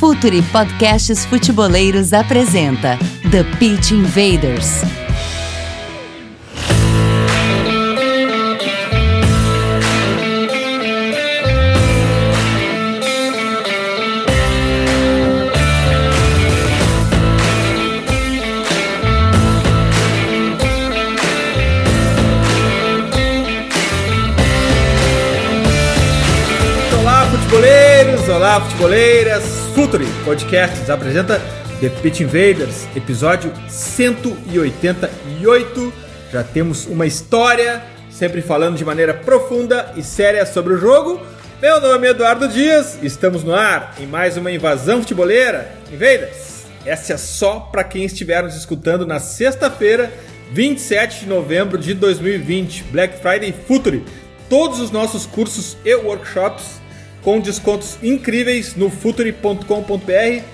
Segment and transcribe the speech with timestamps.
[0.00, 2.98] Futuri Podcasts Futeboleiros apresenta
[3.30, 4.80] The Pitch Invaders.
[26.98, 28.28] Olá, futeboleiros!
[28.30, 29.59] Olá, futeboleiras!
[29.74, 31.40] Futuri Podcasts apresenta
[31.80, 35.92] The Pitch Invaders, episódio 188.
[36.32, 41.20] Já temos uma história, sempre falando de maneira profunda e séria sobre o jogo.
[41.62, 45.72] Meu nome é Eduardo Dias, estamos no ar em mais uma invasão futeboleira.
[45.92, 50.12] Invaders, essa é só para quem estiver nos escutando na sexta-feira,
[50.52, 54.04] 27 de novembro de 2020, Black Friday Futuri.
[54.48, 56.79] Todos os nossos cursos e workshops
[57.22, 60.44] com descontos incríveis no futuri.com.br.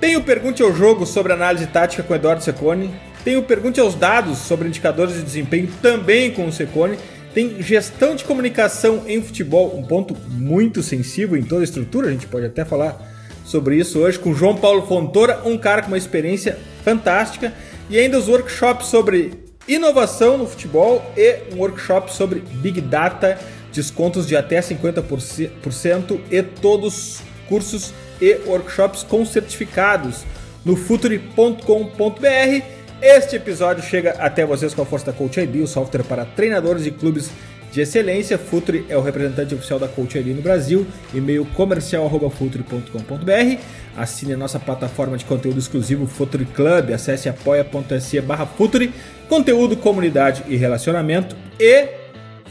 [0.00, 2.92] Tem o Pergunte ao Jogo sobre análise tática com Eduardo Secone.
[3.24, 6.98] Tem o Pergunte aos Dados sobre indicadores de desempenho também com o Secone.
[7.32, 12.10] Tem gestão de comunicação em futebol, um ponto muito sensível em toda a estrutura, a
[12.10, 13.00] gente pode até falar
[13.44, 17.52] sobre isso hoje com João Paulo Fontoura, um cara com uma experiência fantástica,
[17.88, 19.32] e ainda os workshops sobre
[19.66, 23.38] inovação no futebol e um workshop sobre Big Data
[23.72, 30.24] descontos de até 50% e todos cursos e workshops com certificados
[30.64, 32.64] no futuri.com.br.
[33.00, 36.84] Este episódio chega até vocês com a força da Coach ID, o software para treinadores
[36.84, 37.30] de clubes
[37.72, 38.38] de excelência.
[38.38, 40.86] Futuri é o representante oficial da Coach ID no Brasil.
[41.12, 43.60] E-mail comercial@futuri.com.br.
[43.96, 46.92] Assine a nossa plataforma de conteúdo exclusivo Futuri Club.
[46.92, 48.92] Acesse apoia.se/futuri.
[49.28, 52.01] Conteúdo, comunidade e relacionamento e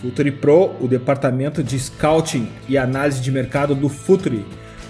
[0.01, 4.43] Futuri Pro, o departamento de scouting e análise de mercado do Futuri.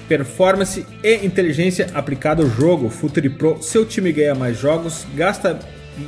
[0.08, 2.90] Performance e inteligência aplicada ao jogo.
[2.90, 5.60] Futuri Pro, seu time ganha mais jogos, gasta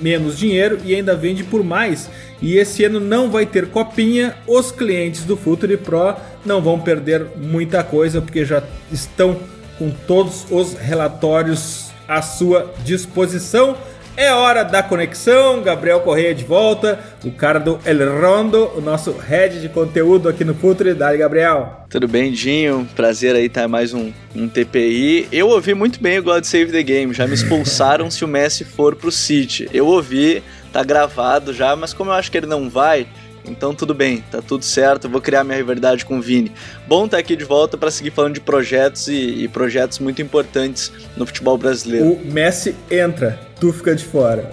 [0.01, 2.09] menos dinheiro e ainda vende por mais.
[2.41, 4.35] E esse ano não vai ter copinha.
[4.47, 9.37] Os clientes do Futuri Pro não vão perder muita coisa porque já estão
[9.77, 13.75] com todos os relatórios à sua disposição.
[14.15, 19.11] É hora da conexão, Gabriel Correia de volta, o cara do El Rondo, o nosso
[19.11, 20.93] head de conteúdo aqui no Futre.
[20.93, 21.83] Dali, Gabriel.
[21.89, 22.87] Tudo bem, Dinho?
[22.95, 25.27] Prazer aí estar mais um, um TPI.
[25.31, 28.63] Eu ouvi muito bem o God Save the Game, já me expulsaram se o Messi
[28.63, 29.67] for pro City.
[29.73, 33.07] Eu ouvi, tá gravado já, mas como eu acho que ele não vai,
[33.45, 36.51] então tudo bem, tá tudo certo, vou criar minha rivalidade com o Vini.
[36.87, 40.91] Bom estar aqui de volta para seguir falando de projetos e, e, projetos muito importantes
[41.17, 42.13] no futebol brasileiro.
[42.13, 44.49] O Messi entra, tu fica de fora.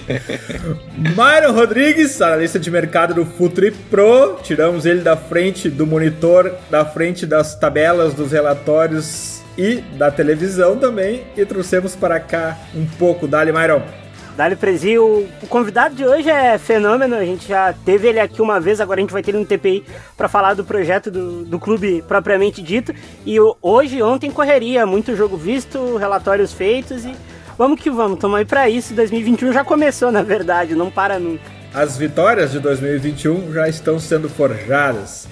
[0.96, 6.84] Myron Rodrigues, analista de mercado do Futuri Pro, tiramos ele da frente do monitor, da
[6.84, 13.26] frente das tabelas, dos relatórios e da televisão também e trouxemos para cá um pouco.
[13.26, 14.01] Dali, Myron.
[14.36, 18.58] Dali Prezi, o, convidado de hoje é fenômeno, a gente já teve ele aqui uma
[18.58, 19.84] vez, agora a gente vai ter ele no TPI
[20.16, 22.94] para falar do projeto do, do clube propriamente dito.
[23.26, 27.14] E hoje, ontem, correria, muito jogo visto, relatórios feitos e
[27.58, 28.94] vamos que vamos, estamos aí para isso.
[28.94, 31.44] 2021 já começou, na verdade, não para nunca.
[31.74, 35.28] As vitórias de 2021 já estão sendo forjadas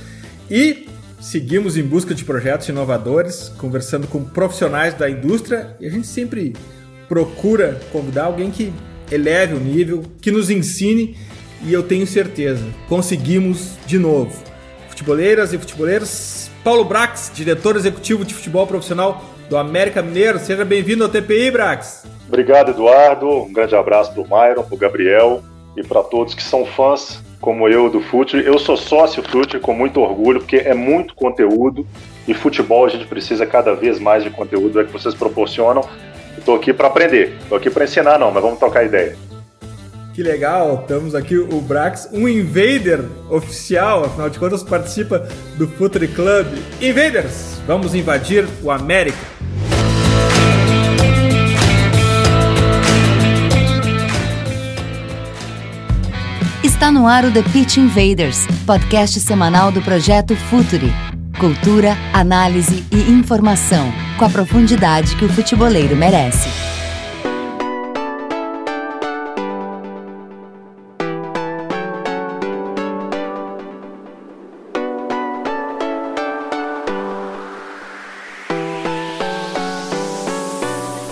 [0.50, 0.86] e
[1.18, 6.54] seguimos em busca de projetos inovadores, conversando com profissionais da indústria e a gente sempre
[7.08, 8.72] procura convidar alguém que
[9.10, 11.16] eleve o nível, que nos ensine
[11.62, 14.32] e eu tenho certeza, conseguimos de novo.
[14.88, 21.04] Futeboleiras e futeboleiros, Paulo Brax, diretor executivo de futebol profissional do América Mineiro, seja bem-vindo
[21.04, 22.06] ao TPI, Brax.
[22.28, 23.28] Obrigado, Eduardo.
[23.28, 25.42] Um grande abraço para o Myron, para o Gabriel
[25.76, 28.36] e para todos que são fãs, como eu, do Fute.
[28.36, 31.86] Eu sou sócio Fute com muito orgulho, porque é muito conteúdo
[32.28, 35.82] e futebol a gente precisa cada vez mais de conteúdo é que vocês proporcionam
[36.38, 39.16] Estou aqui para aprender, estou aqui para ensinar não, mas vamos tocar ideia.
[40.12, 46.08] Que legal, estamos aqui o Brax, um invader oficial, afinal de contas participa do Futuri
[46.08, 46.46] Club.
[46.80, 49.16] Invaders, vamos invadir o América.
[56.64, 61.09] Está no ar o The Pitch Invaders, podcast semanal do projeto Futuri.
[61.40, 66.50] Cultura, análise e informação, com a profundidade que o futeboleiro merece.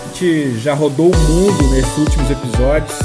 [0.05, 2.99] A gente já rodou o mundo nesses últimos episódios.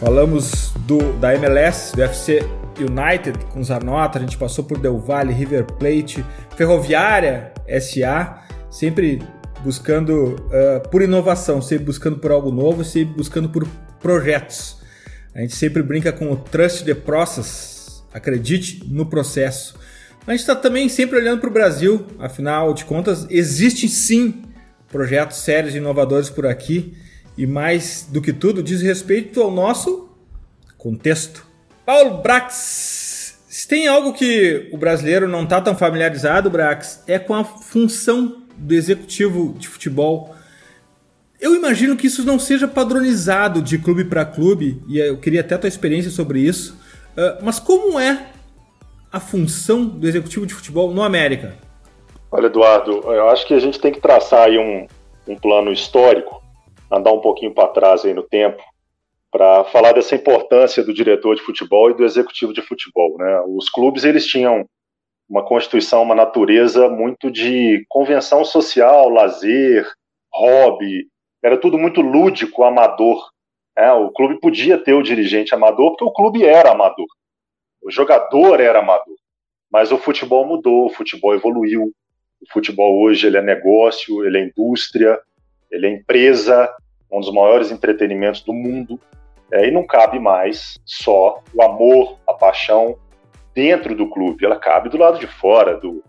[0.00, 5.32] Falamos do, da MLS, do FC United com Zanota, a gente passou por Del Valle,
[5.32, 6.24] River Plate,
[6.56, 9.22] Ferroviária SA, sempre
[9.62, 13.66] buscando uh, por inovação, sempre buscando por algo novo, sempre buscando por
[14.00, 14.78] projetos.
[15.34, 19.78] A gente sempre brinca com o trust the process, acredite no processo.
[20.26, 24.42] A gente está também sempre olhando para o Brasil, afinal de contas, existem sim
[24.88, 26.94] projetos sérios e inovadores por aqui
[27.36, 30.10] e mais do que tudo diz respeito ao nosso
[30.76, 31.49] contexto.
[31.90, 37.34] Paulo Brax, se tem algo que o brasileiro não está tão familiarizado, Brax, é com
[37.34, 40.32] a função do executivo de futebol.
[41.40, 45.56] Eu imagino que isso não seja padronizado de clube para clube, e eu queria até
[45.56, 46.80] a tua experiência sobre isso.
[47.16, 48.24] Uh, mas como é
[49.12, 51.56] a função do executivo de futebol no América?
[52.30, 54.86] Olha, Eduardo, eu acho que a gente tem que traçar aí um,
[55.26, 56.40] um plano histórico,
[56.88, 58.62] andar um pouquinho para trás aí no tempo,
[59.30, 63.16] para falar dessa importância do diretor de futebol e do executivo de futebol.
[63.16, 63.42] Né?
[63.46, 64.66] Os clubes eles tinham
[65.28, 69.86] uma constituição, uma natureza muito de convenção social, lazer,
[70.32, 71.06] hobby,
[71.42, 73.30] era tudo muito lúdico, amador.
[73.76, 73.92] Né?
[73.92, 77.06] O clube podia ter o dirigente amador porque o clube era amador,
[77.82, 79.16] o jogador era amador.
[79.70, 81.92] Mas o futebol mudou, o futebol evoluiu,
[82.40, 85.20] o futebol hoje ele é negócio, ele é indústria,
[85.70, 86.68] ele é empresa,
[87.10, 89.00] um dos maiores entretenimentos do mundo.
[89.52, 92.96] É, e não cabe mais só o amor, a paixão
[93.54, 94.44] dentro do clube.
[94.44, 96.02] Ela cabe do lado de fora, do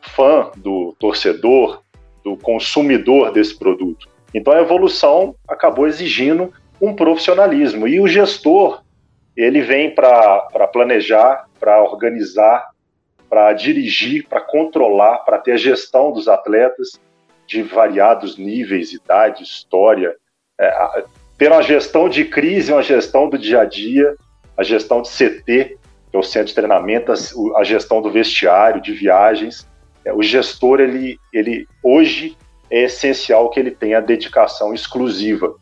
[0.00, 1.82] fã, do torcedor,
[2.22, 4.08] do consumidor desse produto.
[4.32, 7.86] Então a evolução acabou exigindo um profissionalismo.
[7.86, 8.82] E o gestor,
[9.36, 12.70] ele vem para planejar, para organizar,
[13.28, 16.92] para dirigir, para controlar, para ter a gestão dos atletas
[17.46, 20.16] de variados níveis, idade, história,
[20.58, 21.04] é,
[21.36, 24.14] ter uma gestão de crise, uma gestão do dia a dia,
[24.56, 25.78] a gestão de CT,
[26.10, 27.12] que é o centro de treinamento,
[27.56, 29.68] a gestão do vestiário, de viagens.
[30.04, 32.36] É, o gestor, ele, ele hoje
[32.70, 35.54] é essencial que ele tenha dedicação exclusiva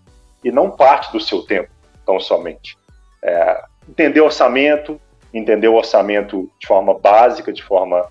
[0.45, 1.71] e não parte do seu tempo,
[2.05, 2.77] tão somente.
[3.23, 5.01] É, entender orçamento,
[5.33, 8.07] entender o orçamento de forma básica, de forma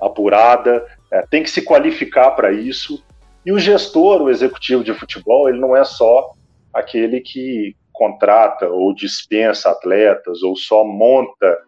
[0.00, 3.02] apurada, é, tem que se qualificar para isso.
[3.44, 6.32] E o gestor, o executivo de futebol, ele não é só
[6.76, 11.58] aquele que contrata ou dispensa atletas ou só monta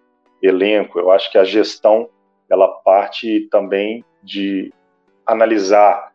[0.43, 0.99] elenco.
[0.99, 2.09] Eu acho que a gestão
[2.51, 4.73] ela parte também de
[5.27, 6.13] analisar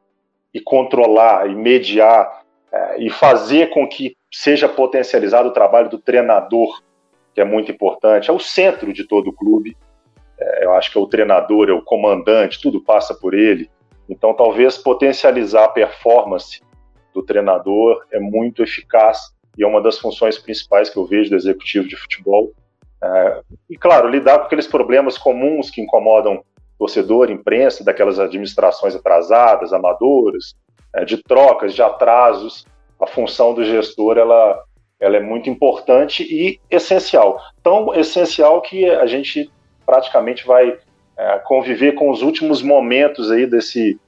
[0.53, 6.81] e controlar e mediar é, e fazer com que seja potencializado o trabalho do treinador
[7.33, 9.75] que é muito importante, é o centro de todo o clube.
[10.39, 13.69] É, eu acho que é o treinador, é o comandante, tudo passa por ele.
[14.07, 16.61] Então, talvez potencializar a performance
[17.13, 21.35] do treinador é muito eficaz e é uma das funções principais que eu vejo do
[21.35, 22.51] executivo de futebol.
[23.03, 26.43] É, e, claro, lidar com aqueles problemas comuns que incomodam
[26.77, 30.55] torcedor, imprensa, daquelas administrações atrasadas, amadoras,
[30.95, 32.65] é, de trocas, de atrasos.
[32.99, 34.63] A função do gestor ela
[35.03, 37.37] ela é muito importante e essencial.
[37.61, 39.51] Tão essencial que a gente
[39.85, 40.77] praticamente vai
[41.17, 43.99] é, conviver com os últimos momentos aí desse,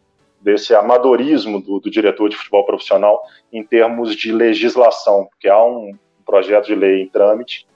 [0.45, 5.97] desse amadorismo do, do, diretor de futebol profissional em termos de legislação, porque há um
[6.23, 7.67] projeto de lei em trâmite,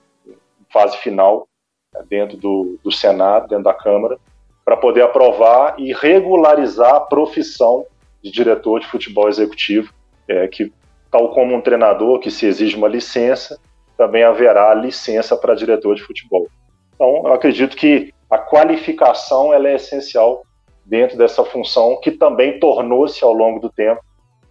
[0.72, 1.48] fase final,
[1.96, 4.18] é, dentro do, do Senado, dentro da Câmara,
[4.64, 7.84] para poder aprovar e regularizar a profissão
[8.22, 9.92] de diretor de futebol executivo,
[10.28, 10.72] é, que
[11.10, 13.58] tal como um treinador que se exige uma licença,
[13.96, 16.46] também haverá licença para diretor de futebol.
[16.94, 20.44] Então, eu acredito que a qualificação ela é essencial
[20.90, 24.00] dentro dessa função que também tornou-se ao longo do tempo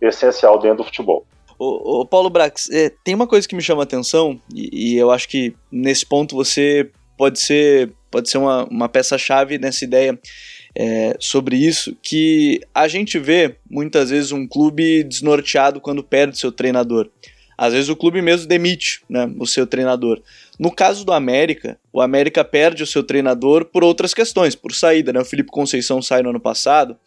[0.01, 1.25] essencial dentro do futebol.
[1.60, 5.12] O, Paulo Brax, é, tem uma coisa que me chama a atenção e, e, eu
[5.12, 10.17] acho que nesse ponto você pode ser pode ser uma, uma peça-chave nessa ideia
[10.74, 16.51] é, sobre isso, que a gente vê muitas vezes um clube desnorteado quando perde seu
[16.51, 17.10] treinador.
[17.58, 20.22] Às vezes o clube mesmo demite né, o seu treinador.
[20.60, 25.13] No caso do América, o América perde o seu treinador por outras questões, por saída.
[25.13, 25.22] Né?
[25.22, 26.98] O Felipe Conceição sai no ano passado,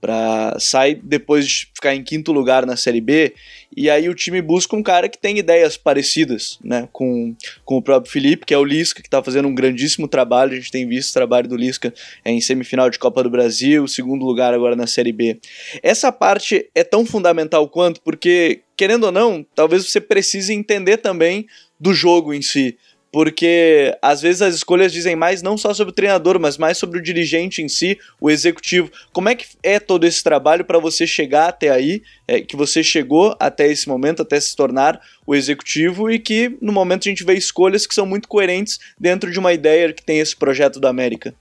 [0.00, 3.34] para sair depois de ficar em quinto lugar na Série B,
[3.76, 7.34] e aí o time busca um cara que tem ideias parecidas, né, com,
[7.64, 10.56] com o próprio Felipe, que é o Lisca, que está fazendo um grandíssimo trabalho, a
[10.56, 11.92] gente tem visto o trabalho do Lisca
[12.24, 15.40] em semifinal de Copa do Brasil, segundo lugar agora na Série B.
[15.82, 21.46] Essa parte é tão fundamental quanto, porque, querendo ou não, talvez você precise entender também
[21.80, 22.76] do jogo em si,
[23.12, 26.98] porque às vezes as escolhas dizem mais não só sobre o treinador, mas mais sobre
[26.98, 28.90] o dirigente em si, o executivo.
[29.12, 32.82] Como é que é todo esse trabalho para você chegar até aí, é, que você
[32.82, 37.24] chegou até esse momento, até se tornar o executivo e que no momento a gente
[37.24, 40.88] vê escolhas que são muito coerentes dentro de uma ideia que tem esse projeto da
[40.88, 41.34] América?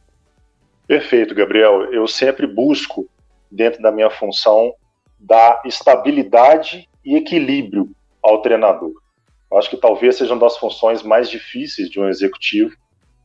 [0.88, 1.92] Perfeito, Gabriel.
[1.92, 3.10] Eu sempre busco,
[3.52, 4.74] dentro da minha função,
[5.20, 7.90] dar estabilidade e equilíbrio
[8.24, 8.94] ao treinador.
[9.52, 12.76] Eu acho que talvez seja uma das funções mais difíceis de um executivo,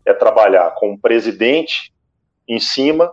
[0.05, 1.93] é trabalhar com o presidente
[2.49, 3.13] em cima,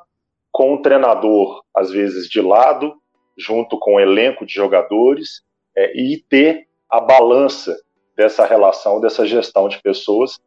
[0.51, 2.95] com o treinador, às vezes, de lado,
[3.37, 5.41] junto com o elenco de jogadores,
[5.75, 7.75] é, e ter a balança
[8.15, 10.39] dessa relação, dessa gestão de pessoas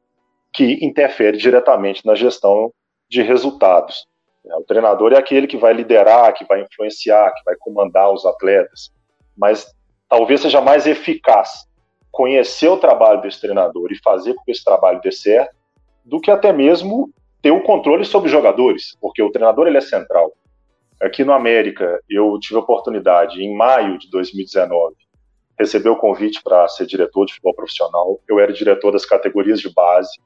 [0.52, 2.72] que interfere diretamente na gestão
[3.08, 4.06] de resultados.
[4.44, 8.26] É, o treinador é aquele que vai liderar, que vai influenciar, que vai comandar os
[8.26, 8.92] atletas,
[9.36, 9.72] mas
[10.08, 11.66] talvez seja mais eficaz
[12.12, 15.56] conhecer o trabalho desse treinador e fazer com que esse trabalho dê certo,
[16.04, 19.80] do que até mesmo ter o controle sobre os jogadores, porque o treinador ele é
[19.80, 20.32] central.
[21.00, 24.94] Aqui no América, eu tive a oportunidade, em maio de 2019,
[25.58, 28.20] receber o convite para ser diretor de futebol profissional.
[28.28, 30.20] Eu era diretor das categorias de base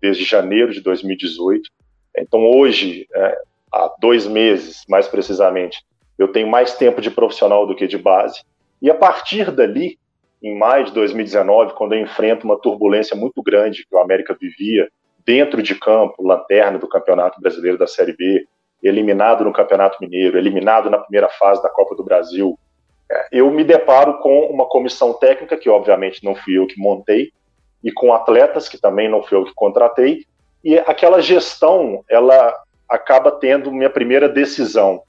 [0.00, 1.70] desde janeiro de 2018.
[2.16, 3.38] Então, hoje, é,
[3.72, 5.84] há dois meses, mais precisamente,
[6.18, 8.42] eu tenho mais tempo de profissional do que de base.
[8.82, 9.98] E a partir dali,
[10.42, 14.88] em maio de 2019, quando eu enfrento uma turbulência muito grande que o América vivia
[15.24, 18.46] dentro de campo, lanterna do Campeonato Brasileiro da Série B,
[18.82, 22.58] eliminado no Campeonato Mineiro, eliminado na primeira fase da Copa do Brasil,
[23.10, 27.32] é, eu me deparo com uma comissão técnica, que obviamente não fui eu que montei,
[27.82, 30.24] e com atletas, que também não fui eu que contratei,
[30.62, 32.54] e aquela gestão, ela
[32.88, 35.02] acaba tendo minha primeira decisão.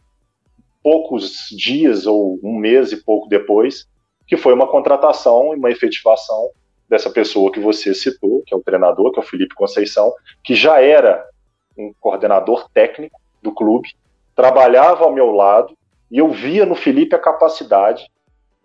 [0.83, 3.87] Poucos dias ou um mês e pouco depois,
[4.29, 6.51] que foi uma contratação e uma efetivação
[6.87, 10.53] dessa pessoa que você citou, que é o treinador, que é o Felipe Conceição, que
[10.53, 11.27] já era
[11.75, 13.89] um coordenador técnico do clube,
[14.35, 15.75] trabalhava ao meu lado
[16.11, 18.07] e eu via no Felipe a capacidade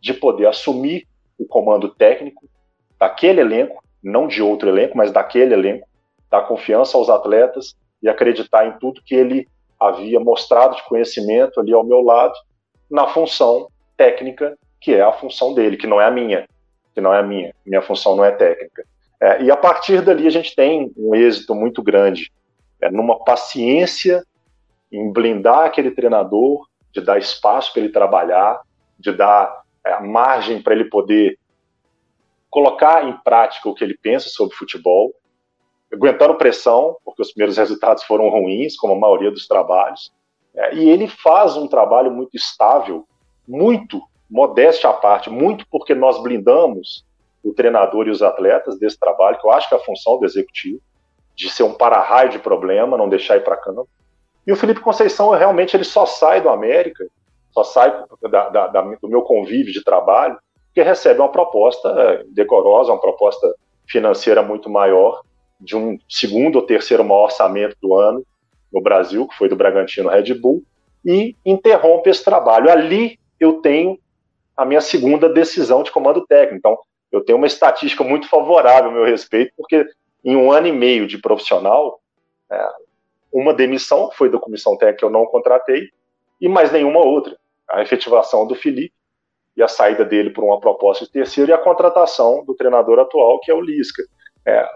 [0.00, 1.06] de poder assumir
[1.38, 2.46] o comando técnico
[2.98, 5.88] daquele elenco, não de outro elenco, mas daquele elenco,
[6.30, 9.48] dar confiança aos atletas e acreditar em tudo que ele
[9.80, 12.34] havia mostrado de conhecimento ali ao meu lado,
[12.90, 16.46] na função técnica que é a função dele, que não é a minha,
[16.92, 18.84] que não é a minha, minha função não é técnica.
[19.18, 22.30] É, e a partir dali a gente tem um êxito muito grande
[22.82, 24.22] é, numa paciência
[24.92, 28.60] em blindar aquele treinador, de dar espaço para ele trabalhar,
[28.98, 31.38] de dar é, margem para ele poder
[32.50, 35.14] colocar em prática o que ele pensa sobre futebol,
[35.90, 40.12] aguentando pressão, porque os primeiros resultados foram ruins, como a maioria dos trabalhos,
[40.54, 43.08] é, e ele faz um trabalho muito estável,
[43.48, 43.98] muito
[44.30, 47.04] modéstia à parte, muito porque nós blindamos
[47.42, 50.24] o treinador e os atletas desse trabalho, que eu acho que é a função do
[50.24, 50.80] executivo,
[51.36, 53.88] de ser um para-raio de problema, não deixar ir para campo.
[54.46, 57.06] E o Felipe Conceição, realmente, ele só sai do América,
[57.52, 62.92] só sai da, da, da, do meu convívio de trabalho, porque recebe uma proposta decorosa,
[62.92, 63.54] uma proposta
[63.86, 65.22] financeira muito maior,
[65.60, 68.24] de um segundo ou terceiro maior orçamento do ano
[68.72, 70.62] no Brasil, que foi do Bragantino Red Bull,
[71.04, 72.70] e interrompe esse trabalho.
[72.70, 73.98] Ali eu tenho
[74.56, 76.56] a minha segunda decisão de comando técnico.
[76.56, 76.78] Então,
[77.10, 79.86] eu tenho uma estatística muito favorável a meu respeito, porque
[80.24, 82.00] em um ano e meio de profissional,
[82.50, 82.68] é,
[83.32, 85.90] uma demissão foi da comissão técnica que eu não contratei,
[86.40, 87.36] e mais nenhuma outra.
[87.68, 88.92] A efetivação do Felipe
[89.56, 93.40] e a saída dele por uma proposta de terceiro e a contratação do treinador atual,
[93.40, 94.02] que é o Lisca.
[94.46, 94.68] É,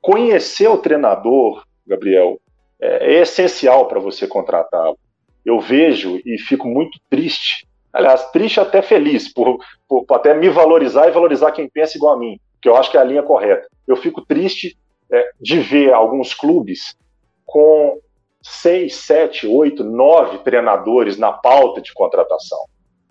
[0.00, 2.40] conhecer o treinador, Gabriel,
[2.80, 4.98] é, é essencial para você contratá-lo.
[5.44, 10.48] Eu vejo e fico muito triste Aliás, triste até feliz, por, por, por, até me
[10.48, 13.22] valorizar e valorizar quem pensa igual a mim, que eu acho que é a linha
[13.22, 13.66] correta.
[13.86, 14.76] Eu fico triste
[15.10, 16.96] é, de ver alguns clubes
[17.44, 17.98] com
[18.42, 22.58] seis, sete, oito, nove treinadores na pauta de contratação.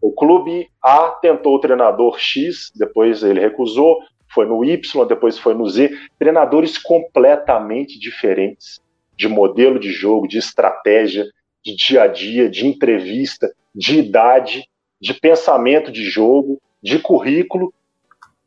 [0.01, 4.00] O clube A tentou o treinador X, depois ele recusou,
[4.33, 5.91] foi no Y, depois foi no Z.
[6.17, 8.79] Treinadores completamente diferentes
[9.17, 11.25] de modelo de jogo, de estratégia,
[11.63, 14.67] de dia a dia, de entrevista, de idade,
[14.99, 17.73] de pensamento de jogo, de currículo.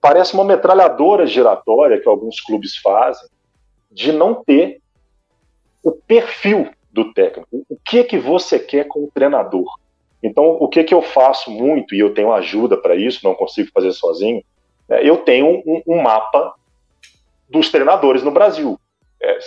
[0.01, 3.29] Parece uma metralhadora giratória que alguns clubes fazem,
[3.91, 4.81] de não ter
[5.83, 7.65] o perfil do técnico.
[7.69, 9.67] O que que você quer com o treinador?
[10.23, 13.71] Então, o que que eu faço muito, e eu tenho ajuda para isso, não consigo
[13.75, 14.43] fazer sozinho,
[14.89, 16.55] é, eu tenho um, um, mapa
[17.49, 18.79] dos treinadores no Brasil.
[19.21, 19.39] É,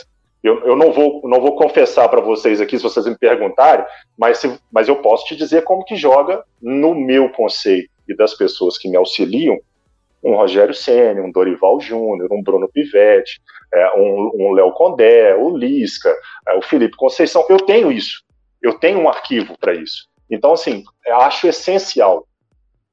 [0.45, 3.83] eu, eu não, vou, não vou confessar para vocês aqui, se vocês me perguntarem,
[4.15, 8.35] mas, se, mas eu posso te dizer como que joga no meu conceito e das
[8.35, 9.57] pessoas que me auxiliam,
[10.23, 13.41] um Rogério Senna, um Dorival Júnior, um Bruno Pivetti,
[13.73, 16.15] é, um, um Léo Condé, o Lisca,
[16.47, 17.43] é, o Felipe Conceição.
[17.49, 18.23] Eu tenho isso.
[18.61, 20.07] Eu tenho um arquivo para isso.
[20.29, 22.27] Então, assim, acho essencial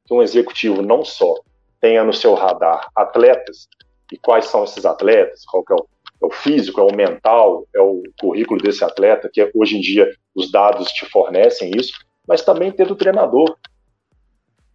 [0.06, 1.34] que um executivo não só
[1.82, 3.68] tenha no seu radar atletas,
[4.10, 5.86] e quais são esses atletas, qual é o
[6.22, 10.08] é o físico, é o mental, é o currículo desse atleta, que hoje em dia
[10.34, 11.92] os dados te fornecem isso,
[12.26, 13.56] mas também ter o treinador.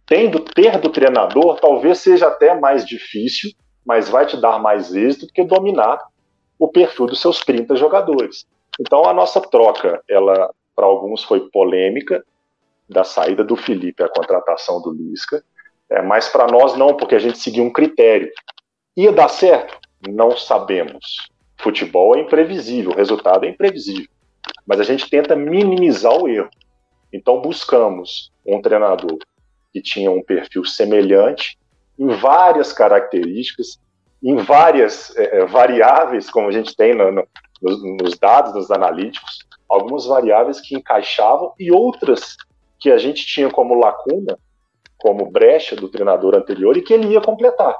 [0.06, 3.50] tendo ter do treinador, talvez seja até mais difícil,
[3.84, 6.02] mas vai te dar mais êxito do que dominar
[6.58, 8.46] o perfil dos seus 30 jogadores.
[8.80, 12.24] Então a nossa troca, ela para alguns foi polêmica
[12.88, 15.44] da saída do Felipe à contratação do Lisca,
[15.90, 18.30] é, mas para nós não, porque a gente seguiu um critério.
[18.96, 19.78] Ia dar certo?
[20.08, 21.28] Não sabemos.
[21.60, 24.08] Futebol é imprevisível, o resultado é imprevisível.
[24.66, 26.48] Mas a gente tenta minimizar o erro.
[27.12, 29.18] Então buscamos um treinador
[29.72, 31.58] que tinha um perfil semelhante
[31.98, 33.78] em várias características,
[34.22, 37.26] em várias é, é variáveis, como a gente tem no, no,
[37.60, 42.36] nos, nos dados, nos analíticos, algumas variáveis que encaixavam e outras
[42.78, 44.38] que a gente tinha como lacuna,
[44.96, 47.76] como brecha do treinador anterior e que ele ia completar,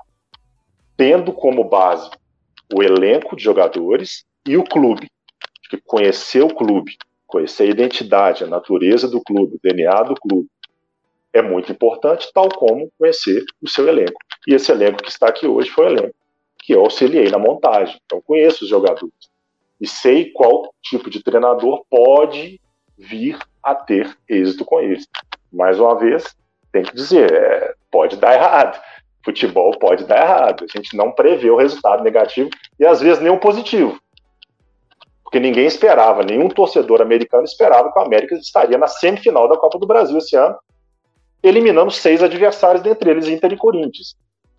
[0.97, 2.11] tendo como base
[2.75, 5.11] o elenco de jogadores e o clube,
[5.69, 6.97] que conhecer o clube,
[7.27, 10.49] conhecer a identidade, a natureza do clube, o DNA do clube,
[11.33, 14.19] é muito importante, tal como conhecer o seu elenco.
[14.47, 16.15] E esse elenco que está aqui hoje foi o elenco
[16.69, 17.99] que eu auxiliei na montagem.
[18.05, 19.31] Então, conheço os jogadores
[19.81, 22.61] e sei qual tipo de treinador pode
[22.97, 25.07] vir a ter êxito com eles.
[25.51, 26.37] Mais uma vez,
[26.71, 28.79] tem que dizer, é, pode dar errado.
[29.29, 30.65] Futebol pode dar errado.
[30.65, 32.49] A gente não prevê o resultado negativo
[32.81, 34.01] e às vezes nem o positivo.
[35.23, 39.79] Porque ninguém esperava, nenhum torcedor americano esperava que o América estaria na semifinal da Copa
[39.79, 40.57] do Brasil esse ano,
[41.43, 44.17] eliminando seis adversários, dentre eles Inter e Corinthians.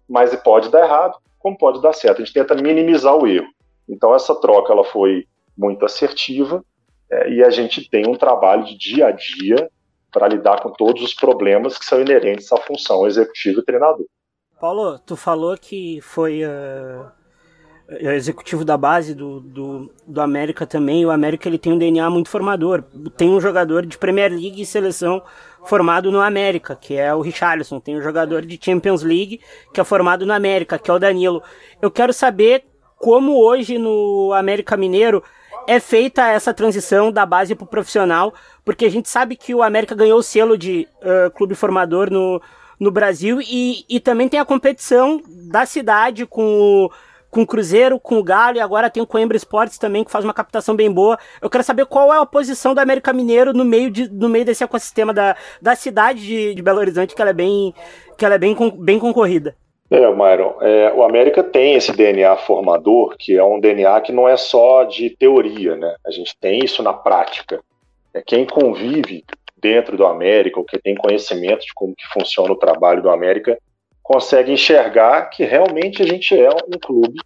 [0.08, 2.22] Mas pode dar errado, como pode dar certo.
[2.22, 3.48] A gente tenta minimizar o erro.
[3.90, 5.26] Então essa troca ela foi
[5.58, 6.64] muito assertiva
[7.10, 9.68] é, e a gente tem um trabalho de dia a dia
[10.12, 14.06] para lidar com todos os problemas que são inerentes à função executiva e treinador.
[14.60, 17.06] Paulo, tu falou que foi uh,
[17.90, 21.06] executivo da base do, do, do América também.
[21.06, 22.84] O América ele tem um DNA muito formador.
[23.16, 25.24] Tem um jogador de Premier League e seleção
[25.64, 27.80] formado no América, que é o Richarlison.
[27.80, 29.40] Tem um jogador de Champions League
[29.74, 31.42] que é formado no América, que é o Danilo.
[31.82, 32.66] Eu quero saber
[32.98, 35.24] como hoje no América Mineiro
[35.68, 38.34] é feita essa transição da base para o profissional,
[38.66, 42.42] porque a gente sabe que o América ganhou o selo de uh, clube formador no,
[42.80, 46.44] no Brasil e, e também tem a competição da cidade com
[46.86, 46.92] o,
[47.30, 50.24] com o Cruzeiro, com o Galo e agora tem o Coimbra Esportes também que faz
[50.24, 51.18] uma captação bem boa.
[51.42, 54.46] Eu quero saber qual é a posição do América Mineiro no meio, de, no meio
[54.46, 57.74] desse ecossistema da, da cidade de, de Belo Horizonte, que ela é bem,
[58.18, 59.56] que ela é bem, bem concorrida.
[59.92, 64.30] É, Myron, é, o América tem esse DNA formador, que é um DNA que não
[64.30, 65.96] é só de teoria, né?
[66.06, 67.60] A gente tem isso na prática.
[68.14, 69.24] É, quem convive
[69.62, 73.58] dentro do América, ou que tem conhecimento de como que funciona o trabalho do América,
[74.02, 77.20] consegue enxergar que realmente a gente é um clube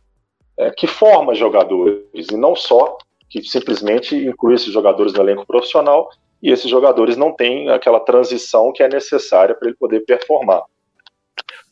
[0.58, 2.98] é, que forma jogadores, e não só
[3.30, 6.10] que simplesmente inclui esses jogadores no elenco profissional,
[6.42, 10.64] e esses jogadores não têm aquela transição que é necessária para ele poder performar.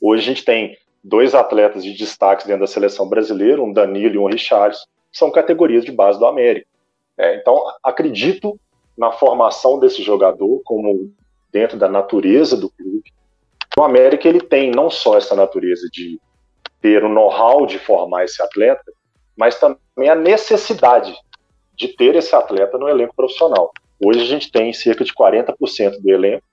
[0.02, 4.18] Hoje a gente tem dois atletas de destaque dentro da seleção brasileira, um Danilo e
[4.18, 4.80] um Richards,
[5.12, 6.68] que são categorias de base do América.
[7.18, 8.58] É, então, acredito
[8.98, 11.12] na formação desse jogador como
[11.52, 13.12] dentro da natureza do clube.
[13.78, 16.20] O América ele tem não só essa natureza de
[16.82, 18.92] ter o know-how de formar esse atleta,
[19.38, 21.16] mas também a necessidade
[21.76, 23.72] de ter esse atleta no elenco profissional.
[24.04, 26.44] Hoje a gente tem cerca de 40% do elenco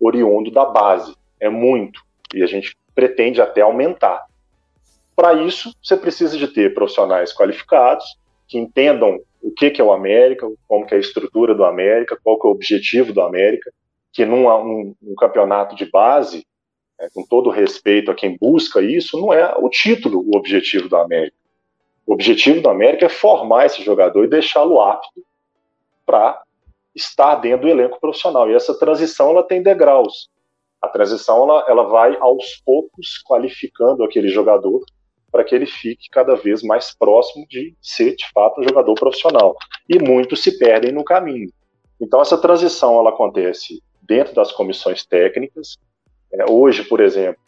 [0.00, 1.14] oriundo da base.
[1.38, 2.00] É muito.
[2.34, 4.26] E a gente pretende até aumentar.
[5.14, 8.04] Para isso, você precisa de ter profissionais qualificados
[8.48, 12.18] que entendam o que, que é o América, como que é a estrutura do América,
[12.20, 13.72] qual que é o objetivo do América,
[14.12, 16.44] que num um, um campeonato de base,
[16.98, 20.96] é, com todo respeito a quem busca isso, não é o título o objetivo do
[20.96, 21.36] América.
[22.04, 25.24] O objetivo do América é formar esse jogador e deixá-lo apto
[26.04, 26.42] para
[26.92, 28.50] estar dentro do elenco profissional.
[28.50, 30.28] E essa transição ela tem degraus.
[30.82, 34.84] A transição ela, ela vai aos poucos qualificando aquele jogador
[35.36, 39.54] para que ele fique cada vez mais próximo de ser de fato um jogador profissional.
[39.86, 41.50] E muitos se perdem no caminho.
[42.00, 45.76] Então essa transição ela acontece dentro das comissões técnicas.
[46.32, 47.38] É, hoje, por exemplo,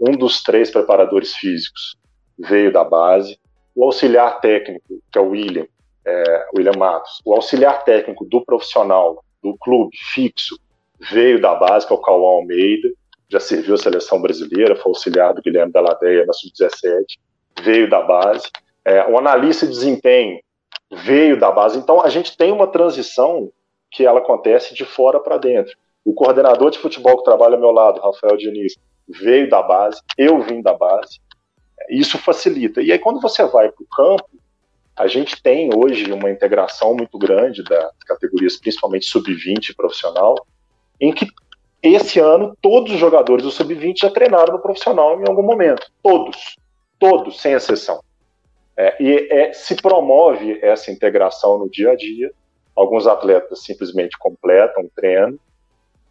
[0.00, 1.94] um dos três preparadores físicos
[2.38, 3.38] veio da base.
[3.74, 5.66] O auxiliar técnico, que é o William,
[6.06, 10.58] é, William Matos, o auxiliar técnico do profissional, do clube fixo,
[10.98, 12.88] veio da base, que é o Cauã Almeida,
[13.32, 17.18] já serviu a seleção brasileira, foi auxiliar do Guilherme Daladeia na Sub-17,
[17.62, 18.50] veio da base.
[18.84, 20.38] É, o analista de desempenho
[20.90, 21.78] veio da base.
[21.78, 23.50] Então, a gente tem uma transição
[23.90, 25.74] que ela acontece de fora para dentro.
[26.04, 28.76] O coordenador de futebol que trabalha ao meu lado, Rafael Diniz,
[29.08, 31.18] veio da base, eu vim da base.
[31.88, 32.82] Isso facilita.
[32.82, 34.28] E aí, quando você vai para o campo,
[34.94, 40.34] a gente tem hoje uma integração muito grande das categorias, principalmente sub-20 profissional,
[41.00, 41.26] em que
[41.82, 45.90] esse ano, todos os jogadores do Sub-20 já treinaram no profissional em algum momento.
[46.02, 46.56] Todos.
[46.98, 48.00] Todos, sem exceção.
[48.76, 52.32] É, e é, se promove essa integração no dia a dia.
[52.76, 55.38] Alguns atletas simplesmente completam o treino,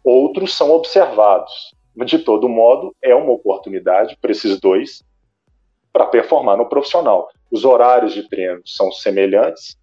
[0.04, 1.74] outros são observados.
[1.96, 5.02] De todo modo, é uma oportunidade para esses dois
[5.92, 7.28] para performar no profissional.
[7.50, 9.76] Os horários de treino são semelhantes,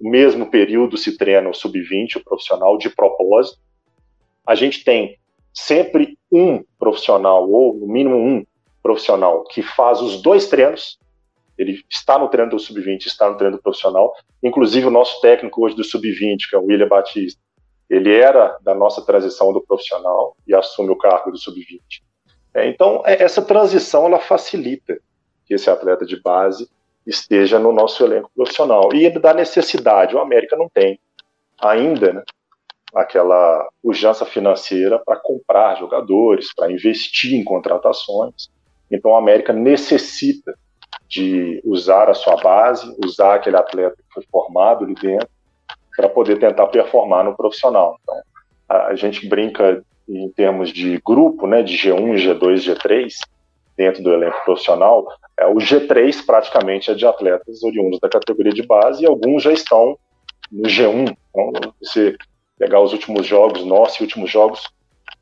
[0.00, 3.60] o mesmo período se treina o sub-20, o profissional, de propósito.
[4.46, 5.18] A gente tem
[5.52, 8.44] sempre um profissional, ou no mínimo um
[8.82, 10.98] profissional, que faz os dois treinos.
[11.56, 14.14] Ele está no treino do sub-20, está no treino do profissional.
[14.42, 17.40] Inclusive, o nosso técnico hoje do sub-20, que é o William Batista,
[17.88, 21.80] ele era da nossa transição do profissional e assume o cargo do sub-20.
[22.54, 24.98] É, então, é, essa transição ela facilita
[25.46, 26.68] que esse atleta de base
[27.06, 28.94] esteja no nosso elenco profissional.
[28.94, 30.98] E da necessidade, o América não tem
[31.60, 32.22] ainda né,
[32.94, 38.50] aquela pujança financeira para comprar jogadores, para investir em contratações.
[38.90, 40.54] Então, o América necessita
[41.08, 45.28] de usar a sua base, usar aquele atleta que foi formado ali dentro,
[45.96, 47.98] para poder tentar performar no profissional.
[48.02, 48.22] Então,
[48.68, 53.12] a, gente brinca em termos de grupo, né, de G1, G2, G3,
[53.76, 55.06] dentro do elenco profissional,
[55.38, 59.52] é, o G3 praticamente é de atletas oriundos da categoria de base e alguns já
[59.52, 59.98] estão
[60.50, 61.16] no G1.
[61.30, 62.16] Então, você
[62.62, 64.62] pegar os últimos jogos nossos e últimos jogos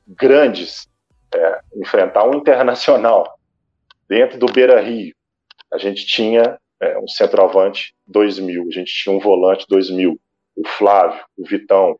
[0.06, 0.86] grandes,
[1.34, 3.38] é, enfrentar um internacional
[4.06, 5.14] dentro do Beira Rio,
[5.72, 10.20] a gente tinha é, um centroavante 2000, a gente tinha um volante 2000,
[10.54, 11.98] o Flávio, o Vitão,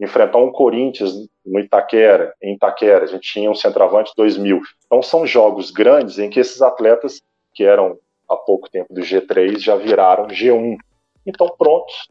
[0.00, 1.12] enfrentar um Corinthians
[1.46, 4.60] no Itaquera, em Itaquera, a gente tinha um centroavante 2000.
[4.86, 7.22] Então são jogos grandes em que esses atletas
[7.54, 7.96] que eram
[8.28, 10.76] há pouco tempo do G3 já viraram G1.
[11.24, 12.08] Então prontos,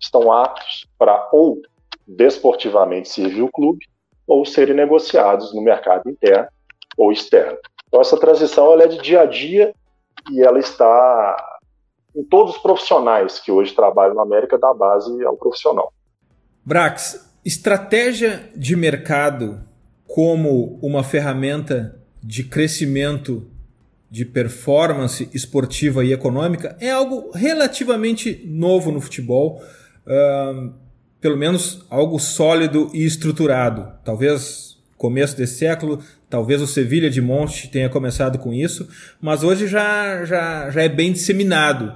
[0.00, 1.60] estão aptos para ou
[2.06, 3.84] desportivamente servir o clube
[4.26, 6.48] ou serem negociados no mercado interno
[6.96, 7.58] ou externo.
[7.88, 9.74] Então essa transição ela é de dia a dia
[10.30, 11.36] e ela está
[12.16, 15.92] em todos os profissionais que hoje trabalham na América da base ao profissional.
[16.64, 19.60] Brax, estratégia de mercado
[20.06, 23.50] como uma ferramenta de crescimento
[24.10, 29.60] de performance esportiva e econômica é algo relativamente novo no futebol,
[30.06, 30.72] uh,
[31.24, 33.88] pelo menos algo sólido e estruturado.
[34.04, 38.86] Talvez começo desse século, talvez o Sevilha de Monte tenha começado com isso,
[39.22, 41.94] mas hoje já, já, já é bem disseminado.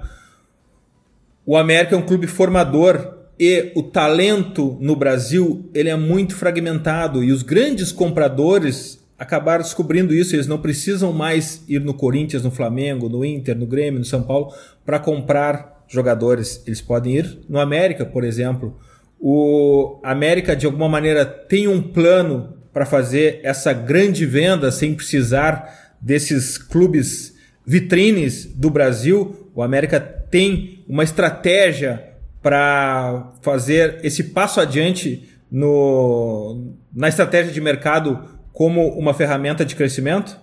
[1.45, 7.23] O América é um clube formador e o talento no Brasil ele é muito fragmentado
[7.23, 10.35] e os grandes compradores acabaram descobrindo isso.
[10.35, 14.23] Eles não precisam mais ir no Corinthians, no Flamengo, no Inter, no Grêmio, no São
[14.23, 14.55] Paulo
[14.87, 16.62] para comprar jogadores.
[16.67, 18.75] Eles podem ir no América, por exemplo.
[19.21, 25.97] O América de alguma maneira tem um plano para fazer essa grande venda sem precisar
[26.01, 29.51] desses clubes vitrines do Brasil.
[29.55, 38.39] O América tem uma estratégia para fazer esse passo adiante no, na estratégia de mercado
[38.53, 40.39] como uma ferramenta de crescimento?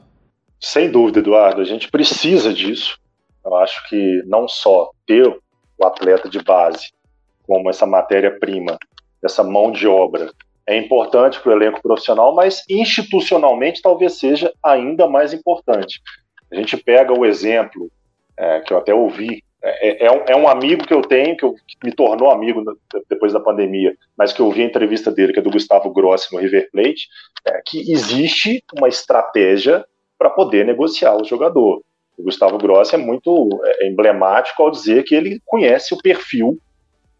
[0.60, 1.62] Sem dúvida, Eduardo.
[1.62, 2.98] A gente precisa disso.
[3.46, 5.28] Eu acho que não só ter
[5.78, 6.90] o atleta de base
[7.47, 8.77] como essa matéria-prima,
[9.23, 10.31] essa mão de obra,
[10.67, 16.01] é importante para o elenco profissional, mas institucionalmente talvez seja ainda mais importante.
[16.51, 17.89] A gente pega o exemplo
[18.38, 21.43] é, que eu até ouvi é, é, um, é, um, amigo que eu tenho, que,
[21.43, 22.63] eu, que, me tornou amigo
[23.10, 26.31] depois da pandemia, mas que eu vi a entrevista dele, que é do Gustavo Grossi
[26.31, 27.08] no River Plate,
[27.47, 29.84] é, que existe uma estratégia
[30.19, 31.81] para poder negociar o jogador.
[32.15, 36.60] O Gustavo Grossi é muito é, emblemático ao dizer que ele conhece o perfil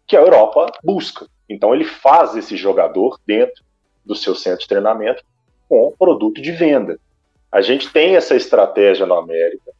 [0.06, 1.26] que a Europa busca.
[1.48, 3.64] Então ele faz esse jogador dentro
[4.04, 5.24] do seu centro de treinamento
[5.68, 6.98] com produto de venda.
[7.50, 9.72] A gente tem essa estratégia na América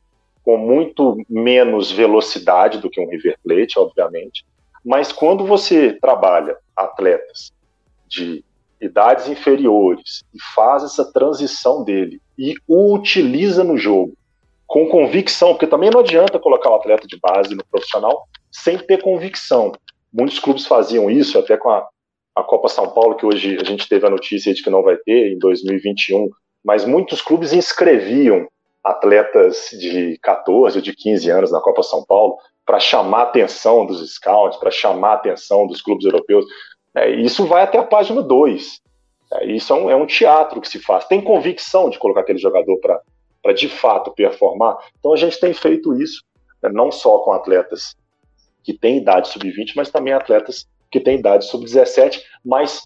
[0.42, 4.44] com muito menos velocidade do que um River Plate, obviamente.
[4.84, 7.52] Mas quando você trabalha atletas
[8.06, 8.44] de
[8.80, 14.14] idades inferiores e faz essa transição dele e o utiliza no jogo
[14.66, 19.02] com convicção, porque também não adianta colocar o atleta de base no profissional sem ter
[19.02, 19.72] convicção.
[20.16, 21.86] Muitos clubes faziam isso, até com a,
[22.34, 24.96] a Copa São Paulo, que hoje a gente teve a notícia de que não vai
[24.96, 26.30] ter em 2021,
[26.64, 28.48] mas muitos clubes inscreviam
[28.82, 34.14] atletas de 14, de 15 anos na Copa São Paulo para chamar a atenção dos
[34.14, 36.46] scouts, para chamar a atenção dos clubes europeus.
[36.94, 38.80] É, isso vai até a página 2.
[39.34, 41.04] É, isso é um, é um, teatro que se faz.
[41.04, 44.78] Tem convicção de colocar aquele jogador para de fato performar.
[44.98, 46.22] Então a gente tem feito isso,
[46.62, 47.94] né, não só com atletas
[48.66, 52.82] que têm idade sub-20, mas também atletas que têm idade sub-17, mas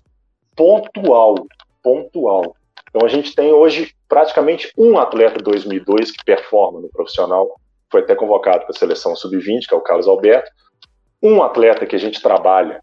[0.54, 1.46] pontual,
[1.82, 2.54] pontual.
[2.90, 7.58] Então a gente tem hoje praticamente um atleta 2002 que performa no profissional,
[7.90, 10.50] foi até convocado para a seleção sub-20, que é o Carlos Alberto.
[11.22, 12.82] Um atleta que a gente trabalha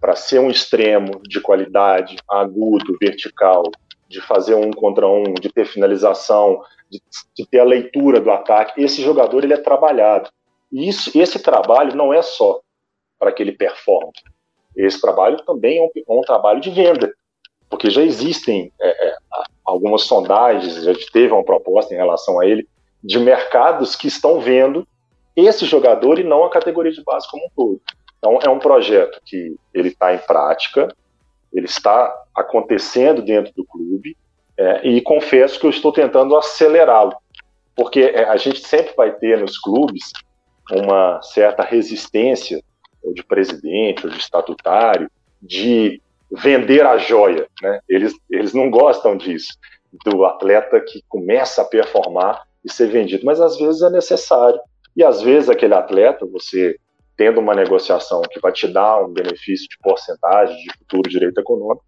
[0.00, 3.62] para ser um extremo de qualidade, agudo, vertical,
[4.08, 7.00] de fazer um contra um, de ter finalização, de,
[7.36, 8.82] de ter a leitura do ataque.
[8.82, 10.28] Esse jogador ele é trabalhado.
[10.72, 12.60] E isso, esse trabalho não é só
[13.18, 14.12] para que ele performe.
[14.74, 17.12] Esse trabalho também é um, é um trabalho de venda,
[17.68, 19.16] porque já existem é, é,
[19.64, 22.66] algumas sondagens, já teve uma proposta em relação a ele,
[23.04, 24.86] de mercados que estão vendo
[25.36, 27.80] esse jogador e não a categoria de base como um todo.
[28.18, 30.88] Então, é um projeto que ele está em prática,
[31.52, 34.16] ele está acontecendo dentro do clube,
[34.56, 37.14] é, e confesso que eu estou tentando acelerá-lo,
[37.74, 40.12] porque é, a gente sempre vai ter nos clubes
[40.72, 42.62] uma certa resistência,
[43.02, 47.46] ou de presidente, ou de estatutário, de vender a joia.
[47.60, 47.80] Né?
[47.88, 49.58] Eles, eles não gostam disso,
[50.04, 54.58] do atleta que começa a performar e ser vendido, mas às vezes é necessário.
[54.96, 56.76] E às vezes aquele atleta, você
[57.16, 61.84] tendo uma negociação que vai te dar um benefício de porcentagem de futuro direito econômico,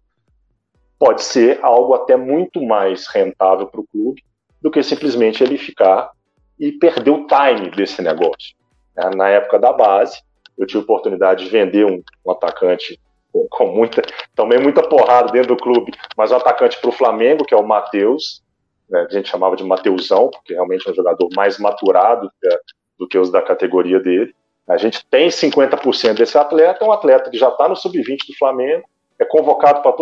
[0.99, 4.23] pode ser algo até muito mais rentável para o clube
[4.61, 6.11] do que simplesmente ele ficar
[6.59, 8.55] e perder o time desse negócio.
[8.95, 9.09] Né?
[9.15, 10.21] Na época da base,
[10.57, 12.99] eu tive a oportunidade de vender um, um atacante
[13.31, 14.01] com, com, muita,
[14.35, 17.67] também muita porrada dentro do clube, mas um atacante para o Flamengo, que é o
[17.67, 18.41] Matheus,
[18.89, 19.05] né?
[19.09, 22.59] a gente chamava de Mateusão, porque realmente é um jogador mais maturado do
[22.97, 24.33] do que os da categoria dele.
[24.67, 28.37] A gente tem 50% desse atleta, é um atleta que já está no sub-20 do
[28.37, 28.83] Flamengo,
[29.19, 29.93] é convocado para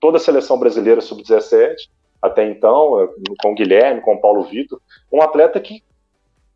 [0.00, 1.74] toda a seleção brasileira sub-17,
[2.20, 3.08] até então, é,
[3.40, 4.80] com o Guilherme, com o Paulo Vitor,
[5.12, 5.82] um atleta que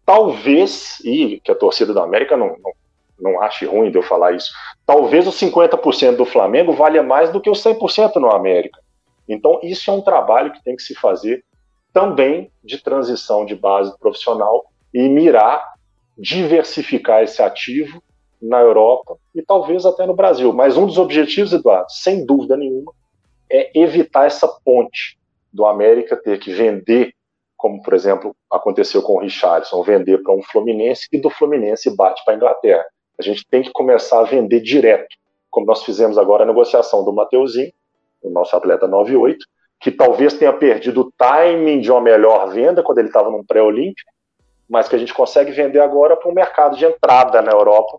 [0.05, 2.73] talvez, e que a torcida da América não, não,
[3.19, 4.53] não ache ruim de eu falar isso,
[4.85, 8.81] talvez os 50% do Flamengo valha mais do que os 100% no América.
[9.29, 11.45] Então, isso é um trabalho que tem que se fazer
[11.93, 15.73] também de transição de base profissional e mirar
[16.19, 18.03] diversificar esse ativo
[18.41, 20.53] na Europa e talvez até no Brasil.
[20.53, 22.93] Mas um dos objetivos, Eduardo, sem dúvida nenhuma,
[23.51, 25.19] é evitar essa ponte
[25.53, 27.15] do América ter que vender,
[27.63, 32.21] como por exemplo aconteceu com o Richardson, vender para um Fluminense e do Fluminense bate
[32.25, 32.85] para a Inglaterra.
[33.17, 35.07] A gente tem que começar a vender direto,
[35.49, 37.73] como nós fizemos agora a negociação do Mateuzinho,
[38.21, 39.47] o nosso atleta 98,
[39.79, 44.11] que talvez tenha perdido o timing de uma melhor venda quando ele estava num pré-olímpico,
[44.69, 47.97] mas que a gente consegue vender agora para um mercado de entrada na Europa,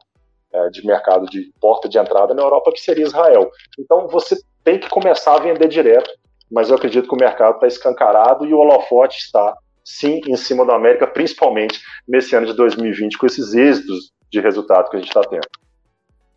[0.52, 3.50] é, de mercado de porta de entrada na Europa, que seria Israel.
[3.80, 6.12] Então você tem que começar a vender direto,
[6.54, 10.64] mas eu acredito que o mercado está escancarado e o holofote está, sim, em cima
[10.64, 15.08] da América, principalmente nesse ano de 2020, com esses êxitos de resultado que a gente
[15.08, 15.48] está tendo.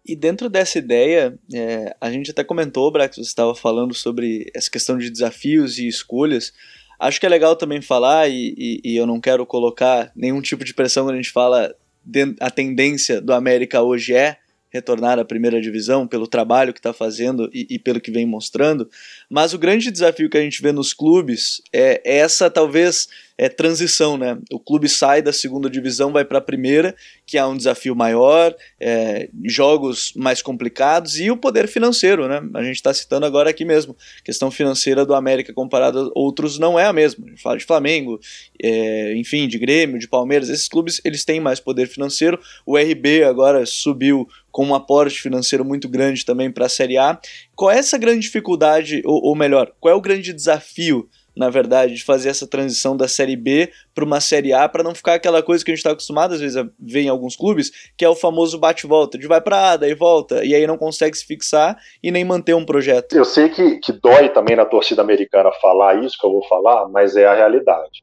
[0.07, 4.70] E dentro dessa ideia, é, a gente até comentou, Brax, você estava falando sobre essa
[4.70, 6.50] questão de desafios e escolhas.
[6.98, 10.64] Acho que é legal também falar, e, e, e, eu não quero colocar nenhum tipo
[10.64, 14.38] de pressão quando a gente fala de, a tendência do América hoje é
[14.76, 18.88] retornar à primeira divisão pelo trabalho que está fazendo e, e, pelo que vem mostrando,
[19.31, 23.09] mas o grande desafio que a gente vê nos clubes é, é essa talvez
[23.39, 24.39] é, transição, né?
[24.51, 26.95] O clube sai da segunda divisão, vai para a primeira,
[27.27, 32.41] que é um desafio maior, é, jogos mais complicados e o poder financeiro, né?
[32.55, 36.59] A gente está citando agora aqui mesmo, a questão financeira do América comparada a outros
[36.59, 37.27] não é a mesma.
[37.27, 38.19] A gente fala de Flamengo,
[38.62, 42.41] é, enfim, de Grêmio, de Palmeiras, esses clubes eles têm mais poder financeiro.
[42.65, 47.21] O RB agora subiu com um aporte financeiro muito grande também para a Série A.
[47.55, 52.02] Qual é essa grande dificuldade, ou melhor, qual é o grande desafio na verdade, de
[52.02, 55.62] fazer essa transição da Série B para uma Série A, para não ficar aquela coisa
[55.62, 58.16] que a gente está acostumado às vezes a ver em alguns clubes, que é o
[58.16, 62.11] famoso bate-volta, de vai para A, daí volta, e aí não consegue se fixar e
[62.11, 63.14] nem manter um projeto.
[63.14, 66.88] Eu sei que, que dói também na torcida americana falar isso que eu vou falar,
[66.88, 68.02] mas é a realidade.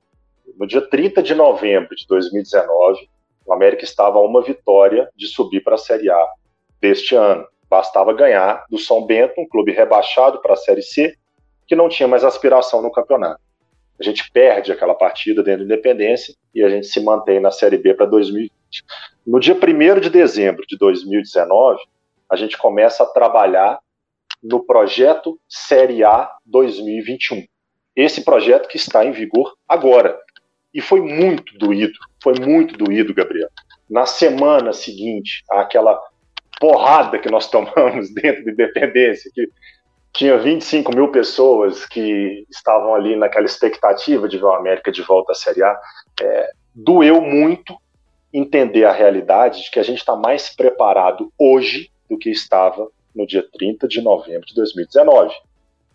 [0.60, 3.10] No dia 30 de novembro de 2019,
[3.48, 6.28] o América estava a uma vitória de subir para a Série A
[6.80, 7.46] deste ano.
[7.74, 11.16] Bastava ganhar do São Bento, um clube rebaixado para a Série C,
[11.66, 13.42] que não tinha mais aspiração no campeonato.
[14.00, 17.80] A gente perde aquela partida dentro da Independência e a gente se mantém na Série
[17.80, 18.52] B para 2020.
[19.26, 21.80] No dia 1 de dezembro de 2019,
[22.30, 23.80] a gente começa a trabalhar
[24.44, 27.44] no projeto Série A 2021.
[27.96, 30.16] Esse projeto que está em vigor agora.
[30.72, 33.50] E foi muito doído, foi muito doído, Gabriel.
[33.90, 36.00] Na semana seguinte, aquela
[36.64, 39.50] porrada que nós tomamos dentro da Independência, que
[40.14, 45.34] tinha 25 mil pessoas que estavam ali naquela expectativa de ver o América de volta
[45.34, 45.78] à Série A.
[46.22, 47.76] É, doeu muito
[48.34, 53.28] entender a realidade de que a gente está mais preparado hoje do que estava no
[53.28, 55.36] dia 30 de novembro de 2019.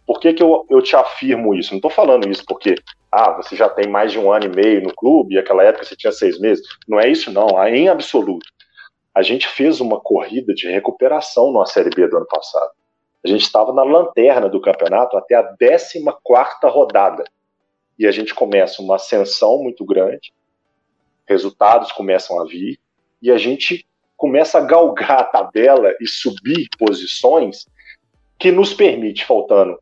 [0.07, 1.71] Por que, que eu, eu te afirmo isso?
[1.71, 2.75] Não estou falando isso porque
[3.11, 5.85] ah, você já tem mais de um ano e meio no clube, e aquela época
[5.85, 6.63] você tinha seis meses.
[6.87, 8.47] Não é isso, não, é em absoluto.
[9.19, 12.71] A gente fez uma corrida de recuperação na Série B do ano passado.
[13.25, 15.99] A gente estava na lanterna do campeonato até a 14
[16.67, 17.25] rodada.
[17.99, 20.33] E a gente começa uma ascensão muito grande,
[21.27, 22.79] resultados começam a vir,
[23.21, 23.85] e a gente
[24.17, 27.67] começa a galgar a tabela e subir posições
[28.39, 29.81] que nos permite, faltando.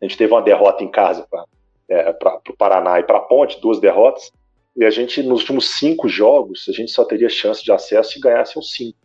[0.00, 1.46] A gente teve uma derrota em casa para
[1.88, 2.10] é,
[2.50, 4.32] o Paraná e para a Ponte, duas derrotas,
[4.74, 8.20] e a gente, nos últimos cinco jogos, a gente só teria chance de acesso se
[8.20, 8.98] ganhasse os cinco.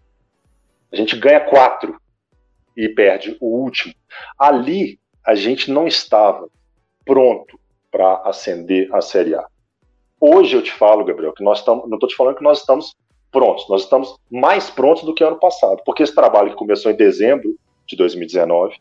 [0.92, 2.00] A gente ganha quatro
[2.76, 3.94] e perde o último.
[4.40, 6.48] Ali, a gente não estava
[7.06, 7.60] pronto
[7.92, 9.46] para ascender a Série A.
[10.20, 12.96] Hoje eu te falo, Gabriel, que nós estamos, não estou te falando que nós estamos
[13.32, 16.96] prontos, nós estamos mais prontos do que ano passado, porque esse trabalho que começou em
[16.96, 18.78] dezembro de 2019,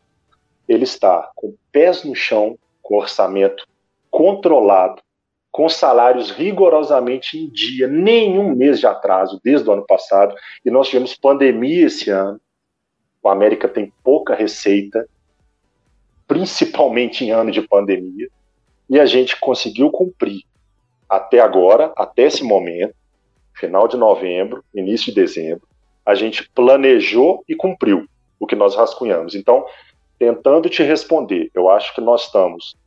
[0.67, 3.67] ele está com pés no chão, com orçamento
[4.09, 5.01] controlado,
[5.57, 10.87] com salários rigorosamente em dia, nenhum mês de atraso desde o ano passado, e nós
[10.87, 12.39] tivemos pandemia esse ano.
[13.23, 15.09] O América tem pouca receita,
[16.27, 18.29] principalmente em ano de pandemia,
[18.87, 20.43] e a gente conseguiu cumprir
[21.09, 22.93] até agora, até esse momento,
[23.55, 25.67] final de novembro, início de dezembro,
[26.05, 28.05] a gente planejou e cumpriu
[28.39, 29.33] o que nós rascunhamos.
[29.33, 29.65] Então,
[30.19, 32.77] tentando te responder, eu acho que nós estamos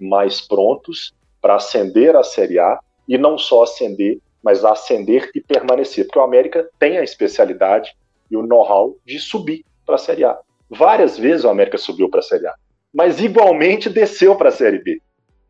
[0.00, 6.04] mais prontos para ascender a Série A e não só ascender, mas ascender e permanecer,
[6.04, 7.96] porque o América tem a especialidade
[8.30, 10.38] e o know-how de subir para a Série A.
[10.68, 12.54] Várias vezes o América subiu para a Série A,
[12.92, 15.00] mas igualmente desceu para a Série B.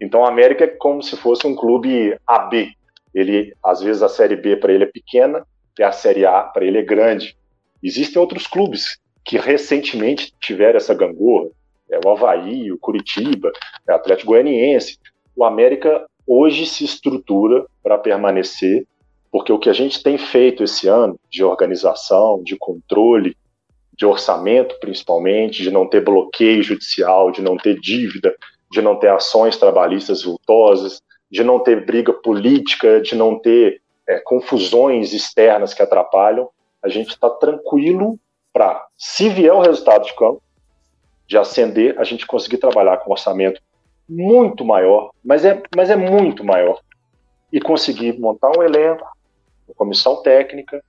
[0.00, 2.72] Então o América é como se fosse um clube AB,
[3.14, 5.44] ele às vezes a série B para ele é pequena
[5.78, 7.36] e a série A para ele é grande.
[7.82, 11.50] Existem outros clubes que recentemente tiveram essa gangorra,
[11.90, 13.50] é o Havaí, o Curitiba,
[13.86, 14.98] é o Atlético Goianiense.
[15.38, 18.84] O América hoje se estrutura para permanecer,
[19.30, 23.36] porque o que a gente tem feito esse ano de organização, de controle,
[23.96, 28.34] de orçamento principalmente, de não ter bloqueio judicial, de não ter dívida,
[28.68, 34.18] de não ter ações trabalhistas vultosas, de não ter briga política, de não ter é,
[34.18, 36.48] confusões externas que atrapalham,
[36.82, 38.18] a gente está tranquilo
[38.52, 40.42] para, se vier o resultado de campo,
[41.28, 43.60] de ascender, a gente conseguir trabalhar com orçamento
[44.08, 46.80] muito maior, mas é, mas é muito maior,
[47.52, 49.06] e conseguir montar um elenco,
[49.66, 50.82] uma comissão técnica,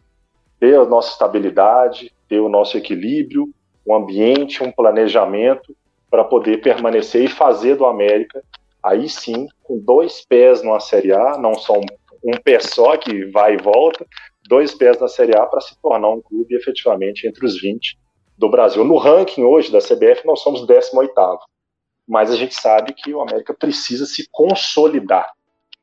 [0.59, 3.49] ter a nossa estabilidade, ter o nosso equilíbrio,
[3.87, 5.75] um ambiente, um planejamento
[6.09, 8.43] para poder permanecer e fazer do América
[8.81, 11.85] aí sim, com dois pés numa Série A, não só um,
[12.23, 14.05] um pé só que vai e volta,
[14.47, 17.97] dois pés na Série A para se tornar um clube efetivamente entre os 20
[18.37, 18.83] do Brasil.
[18.83, 21.03] No ranking hoje da CBF, nós somos 18
[22.09, 25.31] mas a gente sabe que o América precisa se consolidar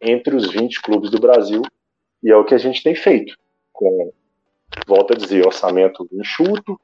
[0.01, 1.63] entre os 20 clubes do Brasil,
[2.21, 3.37] e é o que a gente tem feito,
[3.73, 4.13] com,
[4.89, 6.81] volto a dizer, orçamento enxuto,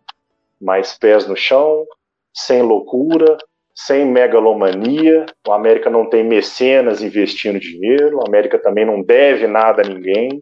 [0.60, 1.84] mais pés no chão,
[2.32, 3.36] sem loucura,
[3.74, 9.82] sem megalomania, o América não tem mecenas investindo dinheiro, o América também não deve nada
[9.82, 10.40] a ninguém.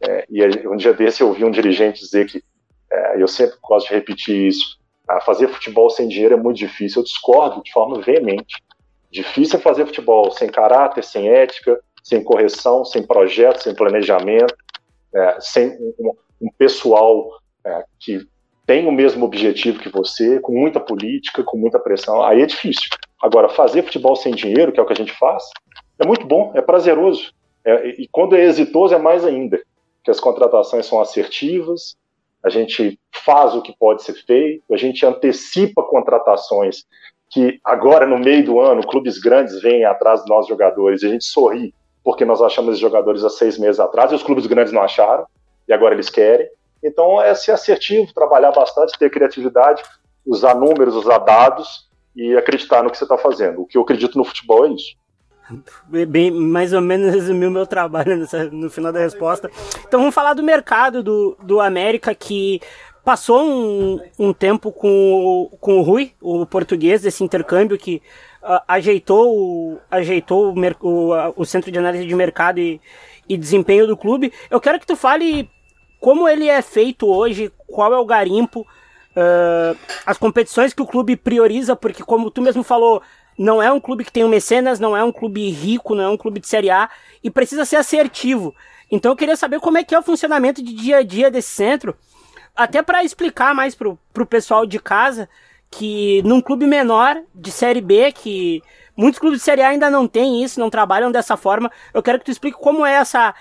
[0.00, 2.42] É, e um dia desse eu ouvi um dirigente dizer que,
[2.90, 4.76] é, eu sempre gosto de repetir isso,
[5.24, 7.00] fazer futebol sem dinheiro é muito difícil.
[7.00, 8.62] Eu discordo de forma veemente.
[9.10, 14.54] Difícil é fazer futebol sem caráter, sem ética, sem correção, sem projeto, sem planejamento,
[15.14, 16.12] é, sem um,
[16.42, 17.30] um pessoal
[17.64, 18.26] é, que
[18.66, 22.88] tem o mesmo objetivo que você, com muita política, com muita pressão, aí é difícil.
[23.22, 25.44] Agora, fazer futebol sem dinheiro, que é o que a gente faz,
[25.98, 27.32] é muito bom, é prazeroso.
[27.64, 29.60] É, e quando é exitoso, é mais ainda,
[30.02, 31.96] que as contratações são assertivas,
[32.44, 36.84] a gente faz o que pode ser feito, a gente antecipa contratações
[37.30, 41.08] que agora, no meio do ano, clubes grandes vêm atrás dos nossos jogadores e a
[41.08, 44.72] gente sorri porque nós achamos esses jogadores há seis meses atrás e os clubes grandes
[44.72, 45.26] não acharam
[45.66, 46.46] e agora eles querem.
[46.82, 49.82] Então é ser assertivo, trabalhar bastante, ter criatividade,
[50.26, 53.62] usar números, usar dados e acreditar no que você está fazendo.
[53.62, 54.94] O que eu acredito no futebol é isso.
[56.08, 59.50] Bem, mais ou menos resumiu meu trabalho nessa, no final da resposta.
[59.86, 62.60] Então vamos falar do mercado do, do América que
[63.04, 68.00] passou um, um tempo com, com o Rui, o português, desse intercâmbio que
[68.42, 72.80] uh, ajeitou, ajeitou o, o, o, centro de análise de mercado e,
[73.28, 74.32] e desempenho do clube.
[74.50, 75.50] Eu quero que tu fale
[76.00, 81.14] como ele é feito hoje, qual é o garimpo, uh, as competições que o clube
[81.14, 83.02] prioriza, porque como tu mesmo falou,
[83.38, 86.08] não é um clube que tem um mecenas, não é um clube rico, não é
[86.08, 86.88] um clube de Série A,
[87.22, 88.54] e precisa ser assertivo.
[88.90, 91.50] Então eu queria saber como é que é o funcionamento de dia a dia desse
[91.50, 91.96] centro,
[92.54, 95.28] até para explicar mais pro, pro pessoal de casa
[95.70, 98.62] que num clube menor de Série B, que
[98.96, 102.18] muitos clubes de Série A ainda não têm isso, não trabalham dessa forma, eu quero
[102.18, 103.34] que tu explique como é essa,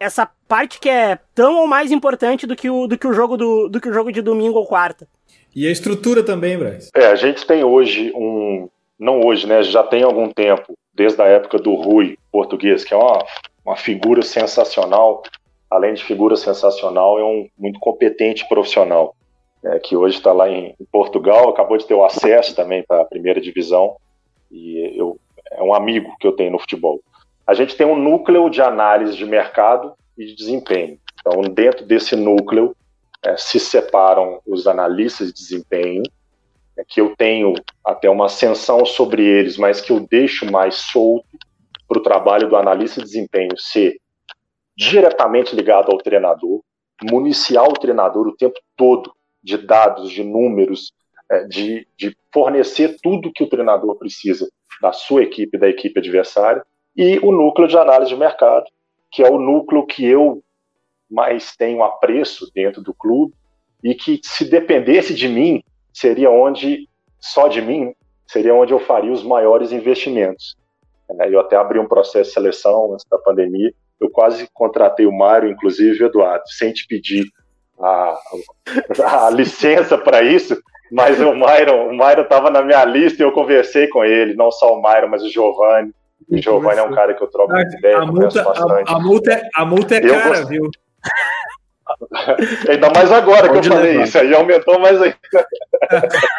[0.00, 3.36] essa parte que é tão ou mais importante do que o, do que o jogo
[3.36, 5.06] do, do que o jogo de domingo ou quarta.
[5.54, 6.90] E a estrutura também, Braz.
[6.94, 8.68] É, a gente tem hoje um.
[8.98, 9.62] Não hoje, né?
[9.62, 13.24] Já tem algum tempo, desde a época do Rui português, que é uma,
[13.64, 15.22] uma figura sensacional.
[15.70, 19.14] Além de figura sensacional, é um muito competente profissional.
[19.64, 23.02] É, que hoje está lá em, em, Portugal, acabou de ter o acesso também para
[23.02, 23.96] a primeira divisão.
[24.50, 25.18] E eu,
[25.50, 27.00] é um amigo que eu tenho no futebol.
[27.46, 30.98] A gente tem um núcleo de análise de mercado e de desempenho.
[31.20, 32.74] Então, dentro desse núcleo,
[33.24, 36.02] é, se separam os analistas de desempenho,
[36.86, 37.54] que eu tenho
[37.84, 41.26] até uma ascensão sobre eles, mas que eu deixo mais solto
[41.88, 43.98] para o trabalho do analista de desempenho ser
[44.76, 46.62] diretamente ligado ao treinador,
[47.10, 49.12] municiar o treinador o tempo todo
[49.42, 50.92] de dados, de números,
[51.30, 54.48] é, de, de fornecer tudo que o treinador precisa
[54.80, 56.64] da sua equipe, da equipe adversária,
[56.96, 58.66] e o núcleo de análise de mercado,
[59.10, 60.42] que é o núcleo que eu
[61.10, 63.34] mais tenho apreço dentro do clube
[63.82, 65.62] e que se dependesse de mim
[65.98, 66.88] seria onde
[67.20, 67.92] só de mim
[68.26, 70.56] seria onde eu faria os maiores investimentos.
[71.20, 73.72] É, eu até abri um processo de seleção antes da pandemia.
[74.00, 77.24] Eu quase contratei o Mário, inclusive, Eduardo, sem te pedir
[77.80, 78.18] a,
[79.26, 80.56] a licença para isso,
[80.92, 84.50] mas o Myron, o Myron estava na minha lista e eu conversei com ele, não
[84.50, 85.92] só o Myron, mas o Giovanni.
[86.30, 89.32] O Giovanni é um cara que eu troco muita ideia, a multa, a, a, multa
[89.32, 90.48] é, a multa é cara, gost...
[90.48, 90.70] viu?
[92.68, 93.86] Ainda mais agora pode que eu levar.
[93.86, 95.16] falei isso, aí aumentou mais ainda.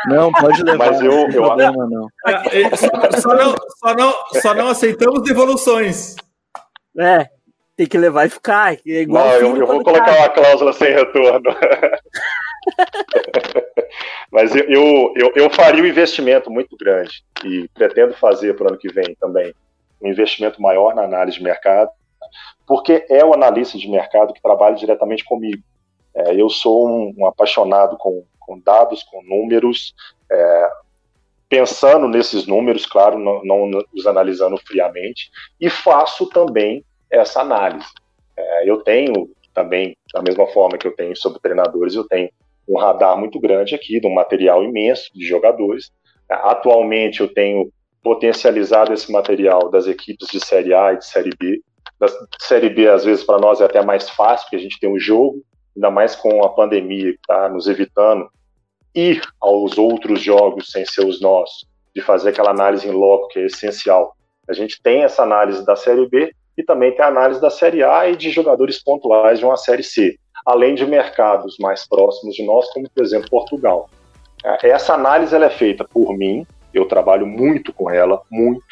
[0.08, 0.92] Não, pode levar.
[0.92, 1.44] Mas eu, eu...
[1.44, 2.08] Problema, não.
[2.76, 6.16] Só, só, não, só, não, só não aceitamos devoluções.
[6.98, 7.30] É,
[7.76, 8.74] tem que levar e ficar.
[8.74, 11.50] É igual não, eu, eu vou colocar uma cláusula sem retorno.
[14.32, 18.78] Mas eu, eu, eu faria um investimento muito grande e pretendo fazer para o ano
[18.78, 19.54] que vem também
[20.02, 21.90] um investimento maior na análise de mercado
[22.66, 25.62] porque é o analista de mercado que trabalha diretamente comigo.
[26.16, 29.94] É, eu sou um, um apaixonado com, com, dados, com números,
[30.32, 30.70] é,
[31.48, 37.88] pensando nesses números, claro, não, não, os analisando friamente, e faço também essa análise.
[38.38, 42.30] É, eu tenho também, da mesma forma que eu tenho sobre treinadores, eu tenho
[42.68, 45.92] um radar muito grande aqui, de um material imenso de jogadores.
[46.30, 47.72] Atualmente eu tenho
[48.04, 51.62] potencializado esse material das equipes de Série A e de Série B
[52.00, 52.08] da
[52.40, 55.00] Série B, às vezes, para nós é até mais fácil, porque a gente tem um
[55.00, 55.44] jogo,
[55.76, 58.30] ainda mais com a pandemia que está nos evitando
[58.96, 63.40] ir aos outros jogos sem ser os nossos, de fazer aquela análise em loco, que
[63.40, 64.16] é essencial.
[64.48, 67.84] A gente tem essa análise da Série B e também tem a análise da Série
[67.84, 72.46] A e de jogadores pontuais de uma Série C, além de mercados mais próximos de
[72.46, 73.90] nós, como, por exemplo, Portugal.
[74.64, 78.64] Essa análise ela é feita por mim, eu trabalho muito com ela, muito,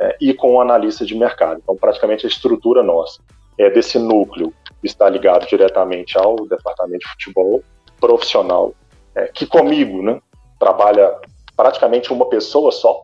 [0.00, 1.60] é, e com o analista de mercado.
[1.62, 3.20] Então, praticamente a estrutura nossa
[3.58, 7.62] é desse núcleo está ligado diretamente ao departamento de futebol
[8.00, 8.74] profissional,
[9.14, 10.18] é, que comigo né,
[10.58, 11.14] trabalha
[11.54, 13.02] praticamente uma pessoa só.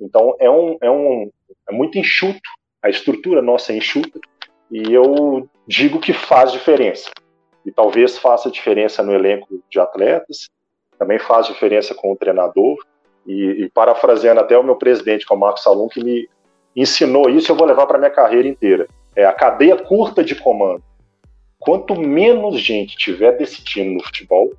[0.00, 1.30] Então, é, um, é, um,
[1.68, 2.40] é muito enxuto,
[2.82, 4.18] a estrutura nossa é enxuta,
[4.70, 7.10] e eu digo que faz diferença.
[7.66, 10.48] E talvez faça diferença no elenco de atletas,
[10.98, 12.78] também faz diferença com o treinador,
[13.26, 16.26] e, e parafraseando até o meu presidente, que é o Marcos Salum, que me
[16.80, 18.86] ensinou isso, eu vou levar para minha carreira inteira.
[19.16, 20.82] É a cadeia curta de comando.
[21.58, 24.52] Quanto menos gente tiver decidindo no futebol,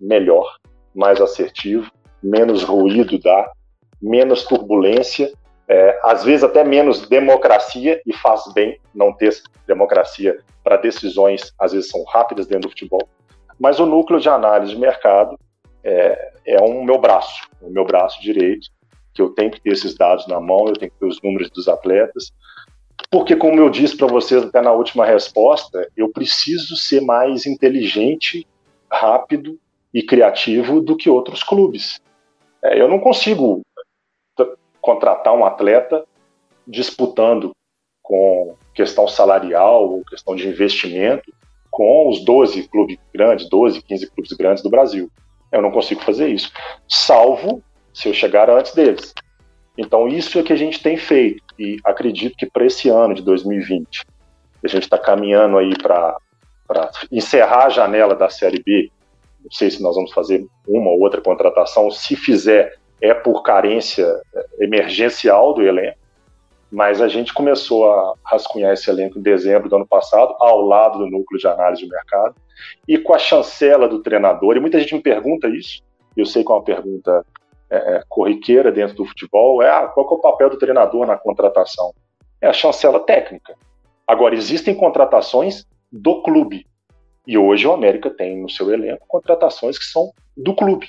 [0.00, 0.56] melhor,
[0.94, 1.90] mais assertivo,
[2.22, 3.50] menos ruído dá,
[4.00, 5.32] menos turbulência,
[5.68, 9.32] é, às vezes até menos democracia, e faz bem não ter
[9.66, 13.08] democracia para decisões, às vezes são rápidas dentro do futebol.
[13.58, 15.38] Mas o núcleo de análise de mercado
[15.84, 18.68] é, é um meu braço, o meu braço direito,
[19.12, 21.50] que eu tenho que ter esses dados na mão, eu tenho que ter os números
[21.50, 22.32] dos atletas,
[23.10, 28.46] porque, como eu disse para vocês até na última resposta, eu preciso ser mais inteligente,
[28.90, 29.58] rápido
[29.92, 32.00] e criativo do que outros clubes.
[32.62, 33.62] É, eu não consigo
[34.80, 36.04] contratar um atleta
[36.66, 37.52] disputando
[38.02, 41.32] com questão salarial ou questão de investimento
[41.70, 45.10] com os 12 clubes grandes, 12, 15 clubes grandes do Brasil.
[45.52, 46.50] Eu não consigo fazer isso,
[46.88, 49.12] salvo se eu chegar antes deles.
[49.76, 53.22] Então, isso é que a gente tem feito, e acredito que para esse ano de
[53.22, 54.04] 2020,
[54.62, 56.18] a gente está caminhando aí para
[57.10, 58.90] encerrar a janela da Série B.
[59.42, 64.20] Não sei se nós vamos fazer uma ou outra contratação, se fizer, é por carência
[64.34, 65.98] é, emergencial do elenco,
[66.70, 70.98] mas a gente começou a rascunhar esse elenco em dezembro do ano passado, ao lado
[70.98, 72.34] do núcleo de análise de mercado,
[72.86, 75.82] e com a chancela do treinador, e muita gente me pergunta isso,
[76.16, 77.24] eu sei que é uma pergunta
[77.70, 81.16] é, é, corriqueira dentro do futebol, é ah, qual é o papel do treinador na
[81.16, 81.94] contratação?
[82.40, 83.54] É a chancela técnica.
[84.06, 86.66] Agora, existem contratações do clube.
[87.26, 90.88] E hoje o América tem no seu elenco contratações que são do clube.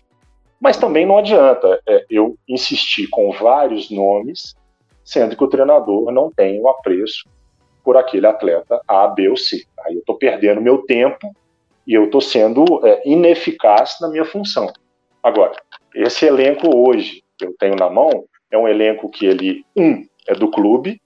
[0.59, 4.55] Mas também não adianta é, eu insistir com vários nomes,
[5.03, 7.29] sendo que o treinador não tem o apreço
[7.83, 9.63] por aquele atleta A, B ou C.
[9.85, 11.31] Aí eu estou perdendo meu tempo
[11.85, 14.71] e eu estou sendo é, ineficaz na minha função.
[15.21, 15.55] Agora,
[15.95, 20.33] esse elenco hoje que eu tenho na mão é um elenco que ele, um, é
[20.33, 21.01] do clube,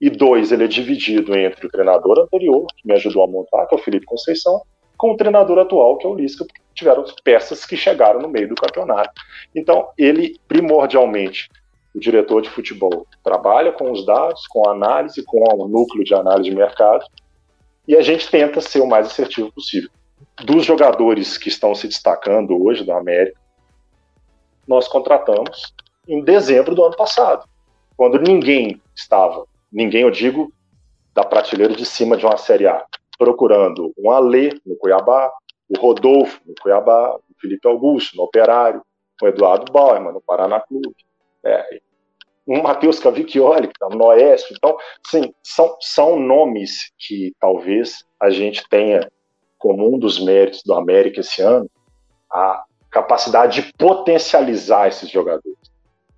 [0.00, 3.74] e dois, ele é dividido entre o treinador anterior, que me ajudou a montar, que
[3.74, 4.62] é o Felipe Conceição,
[4.96, 8.48] com o treinador atual, que é o Lisca, porque tiveram peças que chegaram no meio
[8.48, 9.10] do campeonato.
[9.54, 11.48] Então, ele, primordialmente,
[11.94, 16.14] o diretor de futebol, trabalha com os dados, com a análise, com o núcleo de
[16.14, 17.04] análise de mercado,
[17.86, 19.90] e a gente tenta ser o mais assertivo possível.
[20.44, 23.38] Dos jogadores que estão se destacando hoje da América,
[24.68, 25.74] nós contratamos
[26.06, 27.48] em dezembro do ano passado,
[27.96, 30.52] quando ninguém estava, ninguém eu digo,
[31.14, 32.84] da prateleira de cima de uma Série A,
[33.18, 35.32] procurando um Alê no Cuiabá,
[35.68, 38.82] o Rodolfo no Cuiabá, o Felipe Augusto no Operário,
[39.20, 40.94] o Eduardo Bauerman no Paraná Clube,
[41.44, 41.80] é,
[42.46, 44.54] um Matheus Cavicchioli que está no Oeste.
[44.56, 49.10] Então, sim, são, são nomes que talvez a gente tenha
[49.58, 51.68] como um dos méritos do América esse ano,
[52.30, 52.62] a
[53.02, 55.56] capacidade de potencializar esses jogadores.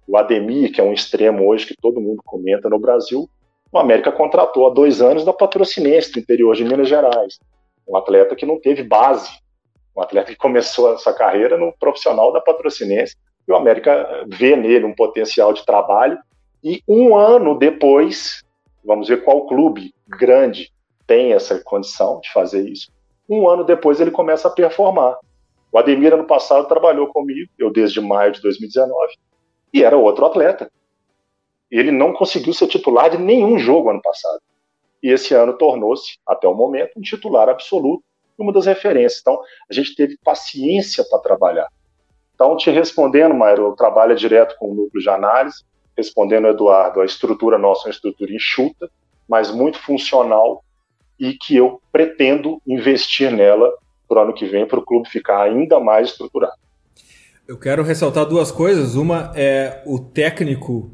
[0.07, 3.29] O Ademir, que é um extremo hoje que todo mundo comenta no Brasil,
[3.71, 7.39] o América contratou há dois anos da Patrocinense, do interior de Minas Gerais.
[7.87, 9.31] Um atleta que não teve base,
[9.97, 13.15] um atleta que começou a sua carreira no profissional da Patrocinense,
[13.47, 16.19] e o América vê nele um potencial de trabalho,
[16.65, 18.43] e um ano depois,
[18.85, 20.73] vamos ver qual clube grande
[21.07, 22.91] tem essa condição de fazer isso,
[23.29, 25.17] um ano depois ele começa a performar.
[25.73, 29.15] O Ademir, ano passado, trabalhou comigo, eu desde maio de 2019,
[29.73, 30.71] e era outro atleta.
[31.71, 34.41] Ele não conseguiu ser titular de nenhum jogo ano passado.
[35.03, 38.03] E esse ano tornou-se, até o momento, um titular absoluto,
[38.37, 39.21] uma das referências.
[39.21, 39.41] Então,
[39.71, 41.69] a gente teve paciência para trabalhar.
[42.35, 45.63] Então, te respondendo, Mauro, eu trabalho direto com o núcleo de análise,
[45.97, 48.91] respondendo Eduardo, a estrutura nossa é uma estrutura enxuta,
[49.29, 50.65] mas muito funcional
[51.19, 53.71] e que eu pretendo investir nela
[54.11, 56.55] para o ano que vem, para o clube ficar ainda mais estruturado.
[57.47, 58.97] Eu quero ressaltar duas coisas.
[58.97, 60.91] Uma é o técnico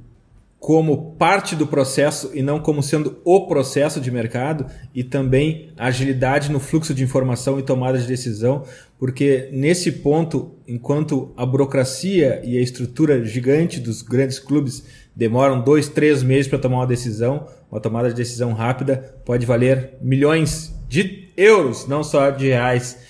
[0.58, 6.50] como parte do processo e não como sendo o processo de mercado, e também agilidade
[6.50, 8.64] no fluxo de informação e tomada de decisão,
[8.98, 15.88] porque nesse ponto, enquanto a burocracia e a estrutura gigante dos grandes clubes demoram dois,
[15.88, 21.28] três meses para tomar uma decisão, uma tomada de decisão rápida pode valer milhões de
[21.36, 23.05] euros, não só de reais.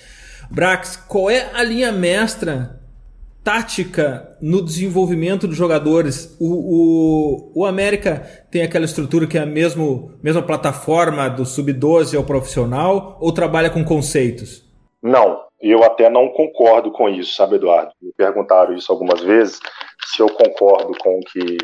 [0.50, 2.80] Brax, qual é a linha mestra
[3.46, 6.36] tática no desenvolvimento dos jogadores?
[6.40, 12.16] O, o, o América tem aquela estrutura que é a mesmo, mesma plataforma do sub-12
[12.16, 14.64] ao profissional ou trabalha com conceitos?
[15.02, 17.92] Não, eu até não concordo com isso, sabe, Eduardo?
[18.02, 19.60] Me perguntaram isso algumas vezes,
[20.06, 21.56] se eu concordo com o que,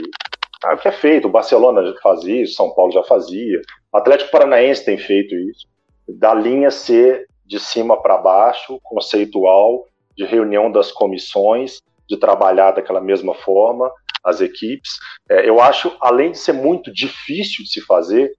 [0.64, 1.26] ah, que é feito.
[1.26, 3.61] O Barcelona já fazia isso, São Paulo já fazia,
[3.93, 5.66] o Atlético Paranaense tem feito isso,
[6.09, 9.86] da linha ser de cima para baixo, conceitual,
[10.16, 13.92] de reunião das comissões, de trabalhar daquela mesma forma,
[14.24, 14.92] as equipes.
[15.28, 18.32] É, eu acho, além de ser muito difícil de se fazer,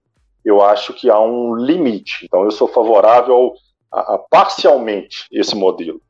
[0.44, 2.24] eu acho que há um limite.
[2.24, 3.52] Então, eu sou favorável
[3.92, 6.02] a, a parcialmente esse modelo.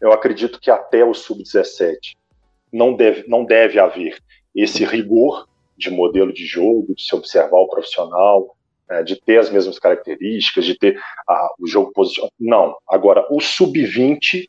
[0.00, 2.14] Eu acredito que até o sub-17
[2.72, 4.16] não deve, não deve haver
[4.54, 8.56] esse rigor de modelo de jogo, de se observar o profissional,
[8.90, 12.32] é, de ter as mesmas características, de ter a, o jogo posicionado.
[12.38, 12.76] Não.
[12.88, 14.48] Agora, o sub-20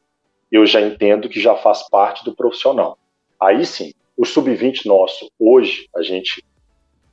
[0.51, 2.97] eu já entendo que já faz parte do profissional.
[3.39, 6.43] Aí sim, o sub-20 nosso, hoje, a gente,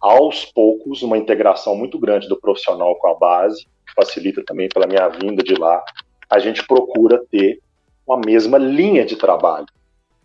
[0.01, 4.87] aos poucos, uma integração muito grande do profissional com a base, que facilita também pela
[4.87, 5.85] minha vinda de lá,
[6.29, 7.61] a gente procura ter
[8.07, 9.67] uma mesma linha de trabalho,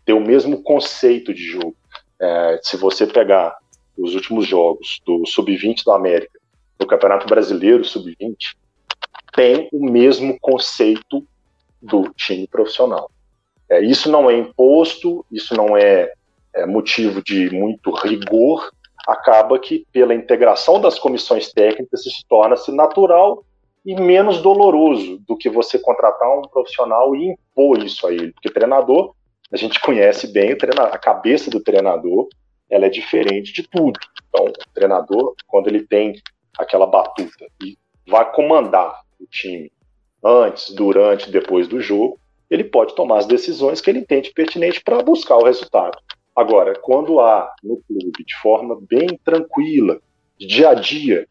[0.05, 1.75] ter o mesmo conceito de jogo.
[2.19, 3.57] É, se você pegar
[3.97, 6.39] os últimos jogos do sub-20 da América,
[6.81, 8.35] do Campeonato Brasileiro sub-20,
[9.33, 11.25] tem o mesmo conceito
[11.81, 13.09] do time profissional.
[13.69, 16.11] É, isso não é imposto, isso não é,
[16.53, 18.69] é motivo de muito rigor,
[19.07, 23.45] acaba que pela integração das comissões técnicas se torna-se natural
[23.85, 28.49] e menos doloroso do que você contratar um profissional e impor isso a ele, porque
[28.49, 29.13] treinador
[29.51, 32.27] a gente conhece bem a cabeça do treinador,
[32.69, 33.99] ela é diferente de tudo.
[34.29, 36.13] Então, o treinador, quando ele tem
[36.57, 37.77] aquela batuta e
[38.07, 39.71] vai comandar o time
[40.23, 45.01] antes, durante, depois do jogo, ele pode tomar as decisões que ele entende pertinente para
[45.01, 45.97] buscar o resultado.
[46.35, 49.99] Agora, quando há no clube, de forma bem tranquila,
[50.37, 51.25] dia a dia,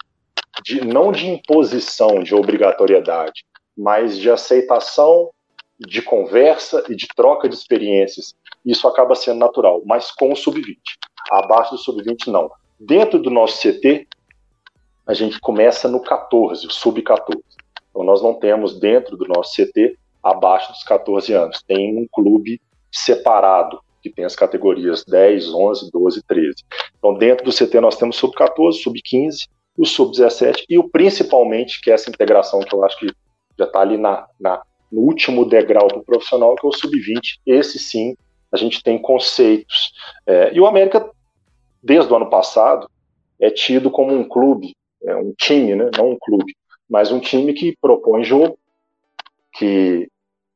[0.62, 3.44] de, não de imposição, de obrigatoriedade,
[3.76, 5.30] mas de aceitação,
[5.78, 10.76] de conversa e de troca de experiências, isso acaba sendo natural, mas com o sub-20.
[11.30, 12.50] Abaixo do sub-20, não.
[12.78, 14.06] Dentro do nosso CT,
[15.10, 17.42] a gente começa no 14, o sub-14.
[17.90, 21.60] Então, nós não temos dentro do nosso CT abaixo dos 14 anos.
[21.66, 22.60] Tem um clube
[22.92, 26.54] separado, que tem as categorias 10, 11, 12 13.
[26.96, 31.94] Então, dentro do CT, nós temos sub-14, sub-15, o sub-17 e o principalmente, que é
[31.94, 33.08] essa integração que eu acho que
[33.58, 37.20] já está ali na, na, no último degrau do profissional, que é o sub-20.
[37.44, 38.14] Esse sim,
[38.52, 39.90] a gente tem conceitos.
[40.24, 41.04] É, e o América,
[41.82, 42.88] desde o ano passado,
[43.40, 44.72] é tido como um clube,
[45.02, 46.54] é um time, né, não um clube,
[46.88, 48.58] mas um time que propõe jogo,
[49.54, 50.08] que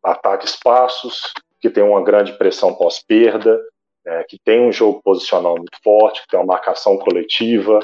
[0.02, 3.58] ataca espaços, que tem uma grande pressão pós-perda,
[4.06, 7.80] é, que tem um jogo posicional muito forte, que tem uma marcação coletiva,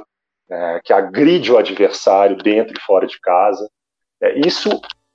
[0.51, 3.71] é, que agride o adversário dentro e fora de casa.
[4.21, 4.69] É, isso,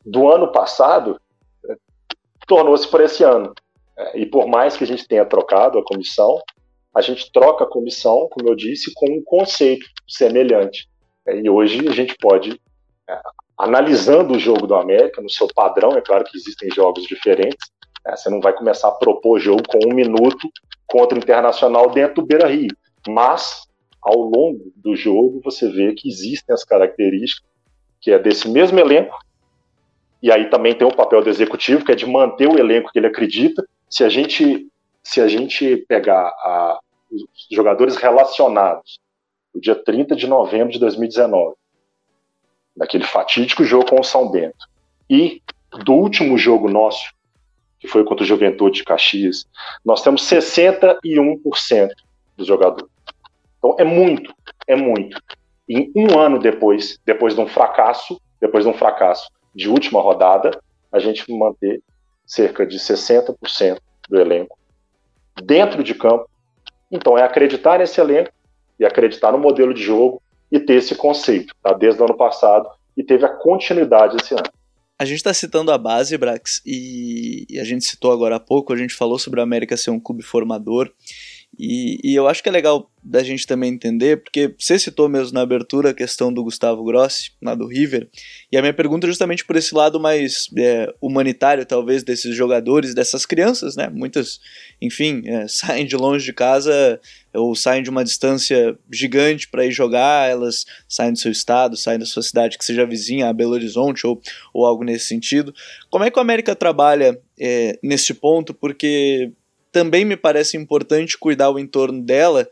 [0.03, 1.19] do ano passado,
[1.69, 1.75] é,
[2.47, 3.53] tornou-se para esse ano.
[3.97, 6.41] É, e por mais que a gente tenha trocado a comissão,
[6.93, 10.89] a gente troca a comissão, como eu disse, com um conceito semelhante.
[11.27, 12.59] É, e hoje a gente pode,
[13.57, 17.71] analisando o jogo do América, no seu padrão, é claro que existem jogos diferentes,
[18.07, 20.47] você não vai começar a propor jogo com um minuto
[20.85, 22.69] contra o Internacional dentro do Beira Rio.
[23.07, 23.67] Mas,
[23.99, 27.49] ao longo do jogo, você vê que existem as características
[27.99, 29.17] que é desse mesmo elenco,
[30.21, 32.99] e aí também tem o papel do executivo, que é de manter o elenco que
[32.99, 33.67] ele acredita.
[33.89, 34.67] Se a gente,
[35.01, 36.79] se a gente pegar a,
[37.11, 38.99] os jogadores relacionados
[39.55, 41.55] no dia 30 de novembro de 2019,
[42.75, 44.67] daquele fatídico jogo com o São Bento,
[45.09, 45.41] e
[45.85, 47.13] do último jogo nosso,
[47.79, 49.45] que foi contra o Juventude de Caxias,
[49.83, 51.89] nós temos 61%
[52.35, 52.91] dos jogadores.
[53.57, 54.33] Então é muito,
[54.67, 55.21] é muito.
[55.67, 60.51] Em um ano depois, depois de um fracasso, depois de um fracasso de última rodada,
[60.91, 61.81] a gente manter
[62.25, 63.79] cerca de 60%
[64.09, 64.57] do elenco
[65.43, 66.29] dentro de campo.
[66.91, 68.31] Então é acreditar nesse elenco
[68.79, 70.21] e acreditar no modelo de jogo
[70.51, 71.73] e ter esse conceito, tá?
[71.73, 74.49] desde o ano passado e teve a continuidade esse ano.
[74.97, 78.77] A gente está citando a base, Brax, e, a gente citou agora há pouco, a
[78.77, 80.89] gente falou sobre o América ser um clube formador,
[81.57, 85.33] e, e, eu acho que é legal da gente também entender, porque você citou mesmo
[85.33, 88.09] na abertura a questão do Gustavo Grossi, lá do River,
[88.51, 92.93] e a minha pergunta é justamente por esse lado mais é, humanitário, talvez, desses jogadores,
[92.95, 93.89] dessas crianças, né?
[93.89, 94.39] Muitas,
[94.81, 96.99] enfim, é, saem de longe de casa
[97.33, 101.99] ou saem de uma distância gigante para ir jogar, elas saem do seu estado, saem
[101.99, 104.21] da sua cidade que seja vizinha a Belo Horizonte ou,
[104.53, 105.53] ou algo nesse sentido.
[105.89, 108.53] Como é que o América trabalha é, nesse ponto?
[108.53, 109.31] Porque
[109.75, 112.49] também me parece importante cuidar o entorno dela,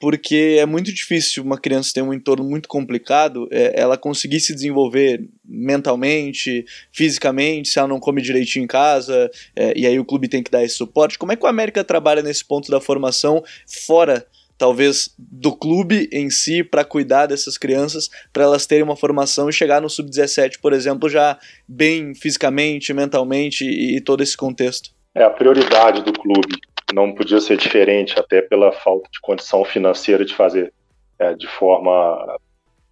[0.00, 4.52] porque é muito difícil uma criança ter um entorno muito complicado, é, ela conseguir se
[4.52, 10.26] desenvolver mentalmente, fisicamente, se ela não come direitinho em casa, é, e aí o clube
[10.26, 11.16] tem que dar esse suporte.
[11.16, 13.40] Como é que o América trabalha nesse ponto da formação
[13.86, 14.26] fora
[14.58, 19.52] talvez do clube em si para cuidar dessas crianças, para elas terem uma formação e
[19.52, 24.93] chegar no sub-17, por exemplo, já bem fisicamente, mentalmente e, e todo esse contexto?
[25.14, 26.58] É a prioridade do clube.
[26.92, 30.72] Não podia ser diferente, até pela falta de condição financeira de fazer
[31.18, 32.38] é, de forma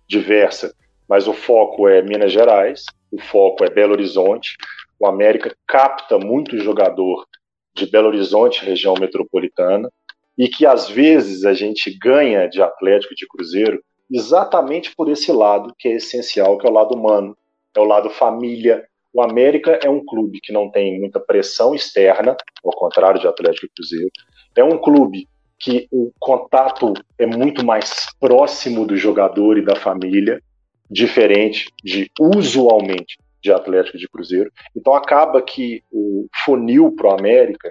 [0.08, 0.74] diversa.
[1.08, 4.56] Mas o foco é Minas Gerais, o foco é Belo Horizonte.
[4.98, 7.26] O América capta muito jogador
[7.74, 9.90] de Belo Horizonte, região metropolitana,
[10.38, 15.74] e que às vezes a gente ganha de Atlético de Cruzeiro exatamente por esse lado
[15.78, 17.36] que é essencial, que é o lado humano,
[17.74, 22.36] é o lado família, o América é um clube que não tem muita pressão externa,
[22.64, 24.10] ao contrário de Atlético e Cruzeiro.
[24.56, 30.42] É um clube que o contato é muito mais próximo do jogador e da família,
[30.90, 34.50] diferente de usualmente de Atlético e de Cruzeiro.
[34.74, 37.70] Então acaba que o funil para o América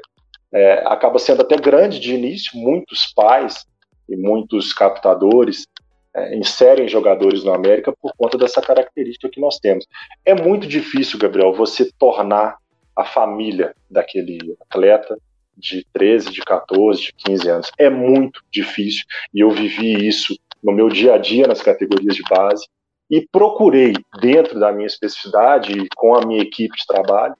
[0.53, 2.57] é, acaba sendo até grande de início.
[2.57, 3.65] Muitos pais
[4.07, 5.65] e muitos captadores
[6.13, 9.87] é, inserem jogadores no América por conta dessa característica que nós temos.
[10.25, 12.57] É muito difícil, Gabriel, você tornar
[12.95, 15.17] a família daquele atleta
[15.55, 17.71] de 13, de 14, de 15 anos.
[17.77, 22.23] É muito difícil e eu vivi isso no meu dia a dia nas categorias de
[22.29, 22.67] base
[23.09, 27.35] e procurei, dentro da minha especificidade e com a minha equipe de trabalho,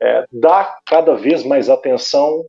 [0.00, 2.44] é, dar cada vez mais atenção,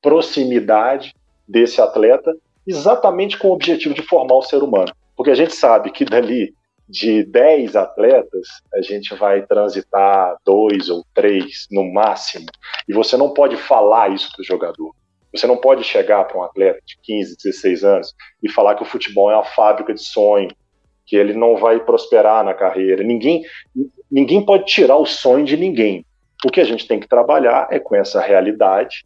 [0.00, 1.14] proximidade
[1.48, 2.32] desse atleta,
[2.66, 4.92] exatamente com o objetivo de formar o ser humano.
[5.22, 6.52] Porque a gente sabe que dali
[6.88, 12.46] de 10 atletas, a gente vai transitar dois ou três no máximo.
[12.88, 14.92] E você não pode falar isso para o jogador.
[15.32, 18.12] Você não pode chegar para um atleta de 15, 16 anos
[18.42, 20.48] e falar que o futebol é uma fábrica de sonho,
[21.06, 23.04] que ele não vai prosperar na carreira.
[23.04, 23.44] Ninguém,
[24.10, 26.04] ninguém pode tirar o sonho de ninguém.
[26.44, 29.04] O que a gente tem que trabalhar é com essa realidade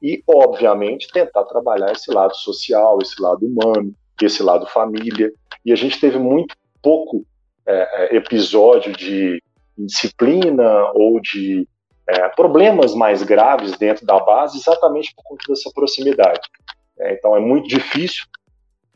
[0.00, 3.92] e, obviamente, tentar trabalhar esse lado social, esse lado humano,
[4.24, 5.30] esse lado família.
[5.66, 7.26] E a gente teve muito pouco
[7.66, 9.42] é, é episódio de
[9.76, 11.68] disciplina ou de
[12.08, 16.48] é, problemas mais graves dentro da base, exatamente por conta dessa proximidade.
[17.00, 18.24] É, então é muito difícil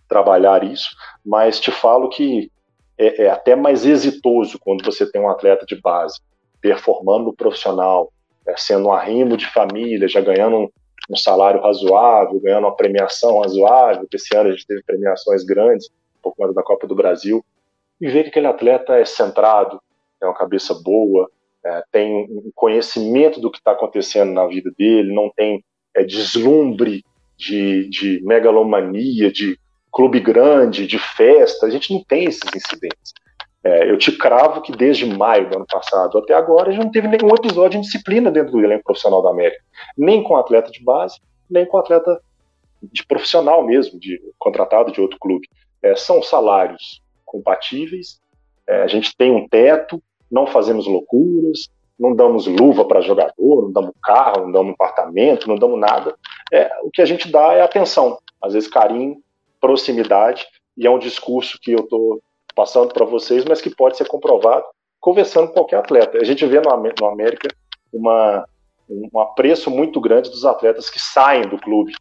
[0.08, 0.90] trabalhar isso,
[1.26, 2.50] mas te falo que
[2.96, 6.20] é, é, até mais exitoso quando você tem um atleta de base
[6.60, 8.12] performando no profissional,
[8.46, 10.68] é, sendo um arrimo de família, já ganhando um,
[11.10, 15.90] um, salário razoável, ganhando uma premiação razoável, esse ano a gente teve premiações grandes
[16.22, 17.44] por conta da Copa do Brasil,
[18.00, 19.80] e ver que aquele atleta é centrado,
[20.20, 21.30] é uma cabeça boa,
[21.64, 25.62] é, tem um conhecimento do que está acontecendo na vida dele, não tem
[25.94, 27.04] é, deslumbre
[27.36, 29.58] de, de megalomania, de
[29.92, 33.12] clube grande, de festa, a gente não tem esses incidentes.
[33.62, 36.90] É, eu te cravo que desde maio do ano passado até agora a gente não
[36.90, 39.62] teve nenhum episódio de disciplina dentro do elenco profissional da América,
[39.98, 42.18] nem com atleta de base, nem com atleta
[42.82, 45.46] de profissional mesmo, de contratado de outro clube.
[45.83, 48.20] É, são salários compatíveis,
[48.66, 51.68] é, a gente tem um teto, não fazemos loucuras,
[51.99, 56.14] não damos luva para jogador, não damos carro, não damos apartamento, não damos nada.
[56.53, 59.22] É, o que a gente dá é atenção, às vezes carinho,
[59.61, 62.22] proximidade, e é um discurso que eu estou
[62.55, 64.64] passando para vocês, mas que pode ser comprovado
[64.99, 66.18] conversando com qualquer atleta.
[66.18, 66.70] A gente vê no,
[67.01, 67.49] no América
[67.93, 68.47] uma,
[68.89, 71.93] um apreço muito grande dos atletas que saem do clube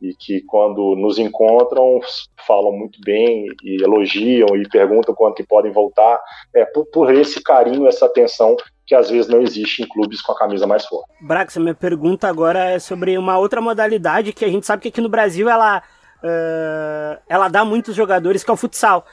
[0.00, 2.00] e que quando nos encontram
[2.46, 6.20] falam muito bem e elogiam e perguntam quando que podem voltar,
[6.54, 10.32] é por, por, esse carinho, essa atenção que às vezes não existe em clubes com
[10.32, 11.08] a camisa mais forte.
[11.20, 15.00] Brax, minha pergunta agora é sobre uma outra modalidade que a gente sabe que aqui
[15.00, 15.82] no Brasil ela,
[16.22, 19.04] uh, ela dá muitos jogadores, que é o futsal.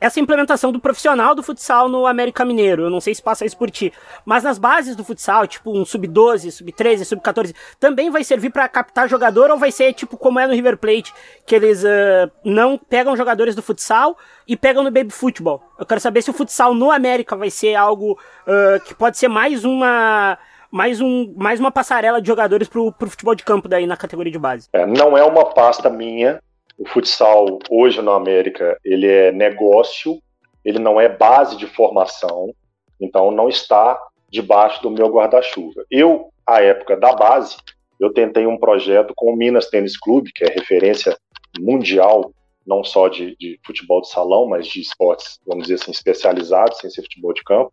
[0.00, 2.84] Essa implementação do profissional do futsal no América Mineiro.
[2.84, 3.92] Eu não sei se passa isso por ti.
[4.24, 9.08] Mas nas bases do futsal, tipo um sub-12, sub-13, sub-14, também vai servir para captar
[9.08, 11.12] jogador ou vai ser tipo como é no River Plate,
[11.46, 14.16] que eles uh, não pegam jogadores do futsal
[14.46, 15.62] e pegam no baby futebol.
[15.78, 19.28] Eu quero saber se o futsal no América vai ser algo uh, que pode ser
[19.28, 20.38] mais uma
[20.70, 24.32] mais, um, mais uma passarela de jogadores pro, pro futebol de campo daí na categoria
[24.32, 24.68] de base.
[24.72, 26.38] É, não é uma pasta minha,
[26.78, 30.20] o futsal hoje na América ele é negócio,
[30.64, 32.52] ele não é base de formação,
[33.00, 33.98] então não está
[34.28, 35.84] debaixo do meu guarda-chuva.
[35.90, 37.56] Eu, à época da base,
[37.98, 41.16] eu tentei um projeto com o Minas Tênis Clube, que é referência
[41.58, 42.32] mundial,
[42.66, 46.90] não só de, de, futebol de salão, mas de esportes, vamos dizer assim, especializados, sem
[46.90, 47.72] ser futebol de campo,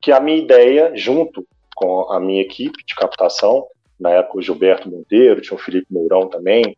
[0.00, 3.66] que a minha ideia, junto com a minha equipe de captação,
[3.98, 6.76] na época o Gilberto Monteiro, tinha o Felipe Mourão também,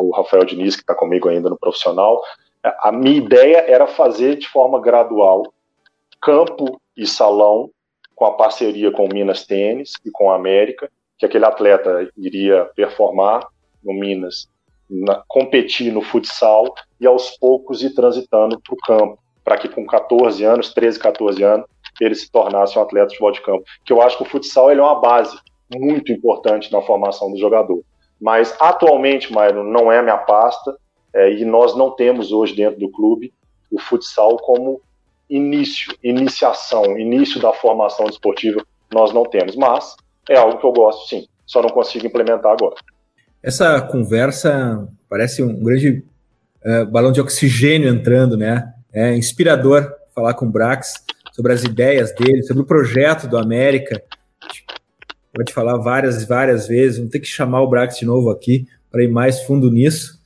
[0.00, 2.20] o Rafael Diniz, que está comigo ainda no profissional.
[2.64, 5.42] É, a minha ideia era fazer de forma gradual
[6.20, 7.70] campo e salão
[8.14, 12.64] com a parceria com o Minas Tênis e com a América, que aquele atleta iria
[12.74, 13.46] performar
[13.84, 14.48] no Minas,
[14.88, 19.86] na, competir no futsal e aos poucos ir transitando para o campo, para que com
[19.86, 21.66] 14 anos, 13, 14 anos,
[22.00, 23.64] ele se tornasse um atleta de futebol de campo.
[23.84, 25.38] Que eu acho que o futsal ele é uma base
[25.74, 27.82] muito importante na formação do jogador.
[28.20, 30.76] Mas atualmente, Mauro, não é a minha pasta
[31.14, 33.32] é, e nós não temos hoje dentro do clube
[33.70, 34.80] o futsal como
[35.28, 39.56] início, iniciação, início da formação desportiva, nós não temos.
[39.56, 39.96] Mas
[40.28, 42.76] é algo que eu gosto sim, só não consigo implementar agora.
[43.42, 46.04] Essa conversa parece um grande
[46.64, 48.72] é, balão de oxigênio entrando, né?
[48.92, 54.02] É inspirador falar com o Brax sobre as ideias dele, sobre o projeto do América
[55.36, 56.98] pode falar várias várias vezes.
[56.98, 60.16] Vamos ter que chamar o Brax de novo aqui para ir mais fundo nisso.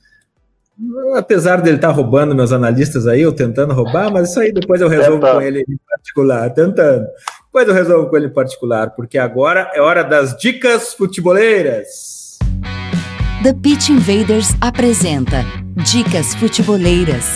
[1.15, 4.81] Apesar dele estar tá roubando meus analistas aí, ou tentando roubar, mas isso aí depois
[4.81, 7.05] eu resolvo com ele em particular, tentando.
[7.45, 12.39] Depois eu resolvo com ele em particular, porque agora é hora das dicas futeboleiras.
[13.43, 15.43] The Pitch Invaders apresenta
[15.83, 17.35] Dicas Futeboleiras.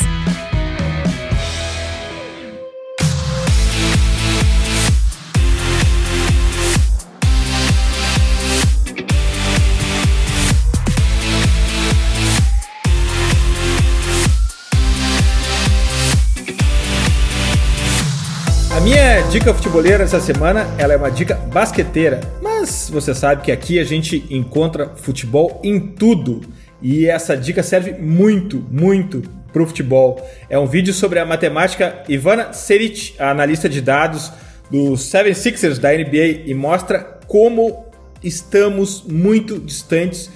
[19.36, 23.83] Dica futeboleira essa semana, ela é uma dica basqueteira, mas você sabe que aqui a
[23.83, 26.39] gente encontra futebol em tudo.
[26.81, 30.25] E essa dica serve muito, muito para o futebol.
[30.49, 34.31] É um vídeo sobre a matemática Ivana Seric, a analista de dados
[34.71, 37.88] dos Seven Sixers da NBA, e mostra como
[38.23, 40.31] estamos muito distantes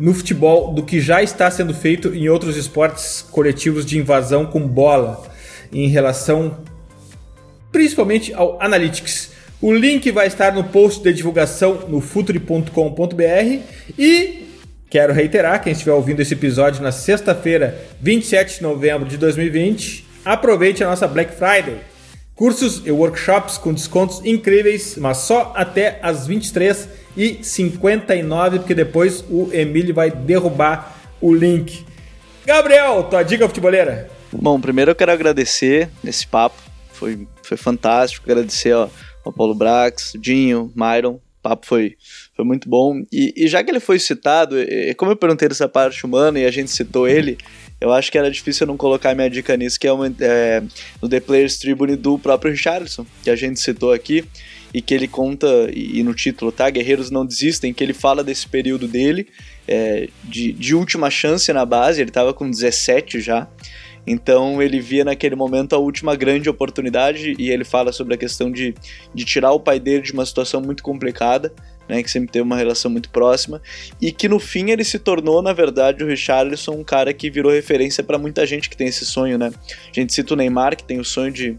[0.00, 4.66] no futebol do que já está sendo feito em outros esportes coletivos de invasão com
[4.66, 5.22] bola,
[5.70, 6.56] em relação
[7.72, 9.30] principalmente ao Analytics.
[9.60, 13.60] O link vai estar no post de divulgação no futuri.com.br
[13.98, 14.46] e
[14.88, 20.84] quero reiterar, quem estiver ouvindo esse episódio na sexta-feira, 27 de novembro de 2020, aproveite
[20.84, 21.78] a nossa Black Friday.
[22.34, 29.24] Cursos e workshops com descontos incríveis, mas só até as 23 e 59, porque depois
[29.28, 31.84] o Emílio vai derrubar o link.
[32.46, 34.08] Gabriel, tua dica futeboleira?
[34.32, 36.56] Bom, primeiro eu quero agradecer esse papo,
[36.98, 38.88] foi, foi fantástico, agradecer ó,
[39.24, 41.96] ao Paulo Brax, Dinho, Myron, o papo foi,
[42.34, 43.02] foi muito bom.
[43.12, 44.56] E, e já que ele foi citado,
[44.96, 47.38] como eu perguntei dessa parte humana e a gente citou ele,
[47.80, 50.62] eu acho que era difícil eu não colocar minha dica nisso, que é, uma, é
[51.00, 54.24] no The Players Tribune do próprio Richardson, que a gente citou aqui,
[54.74, 56.68] e que ele conta, e, e no título, tá?
[56.68, 59.28] Guerreiros Não Desistem, que ele fala desse período dele,
[59.66, 63.48] é, de, de última chance na base, ele estava com 17 já,
[64.10, 68.50] então ele via naquele momento a última grande oportunidade e ele fala sobre a questão
[68.50, 68.74] de,
[69.14, 71.52] de tirar o pai dele de uma situação muito complicada
[71.88, 73.62] né, que sempre teve uma relação muito próxima,
[74.00, 77.50] e que no fim ele se tornou, na verdade, o Richarlison um cara que virou
[77.50, 79.50] referência para muita gente que tem esse sonho, né?
[79.50, 81.56] A gente cita o Neymar, que tem o sonho de,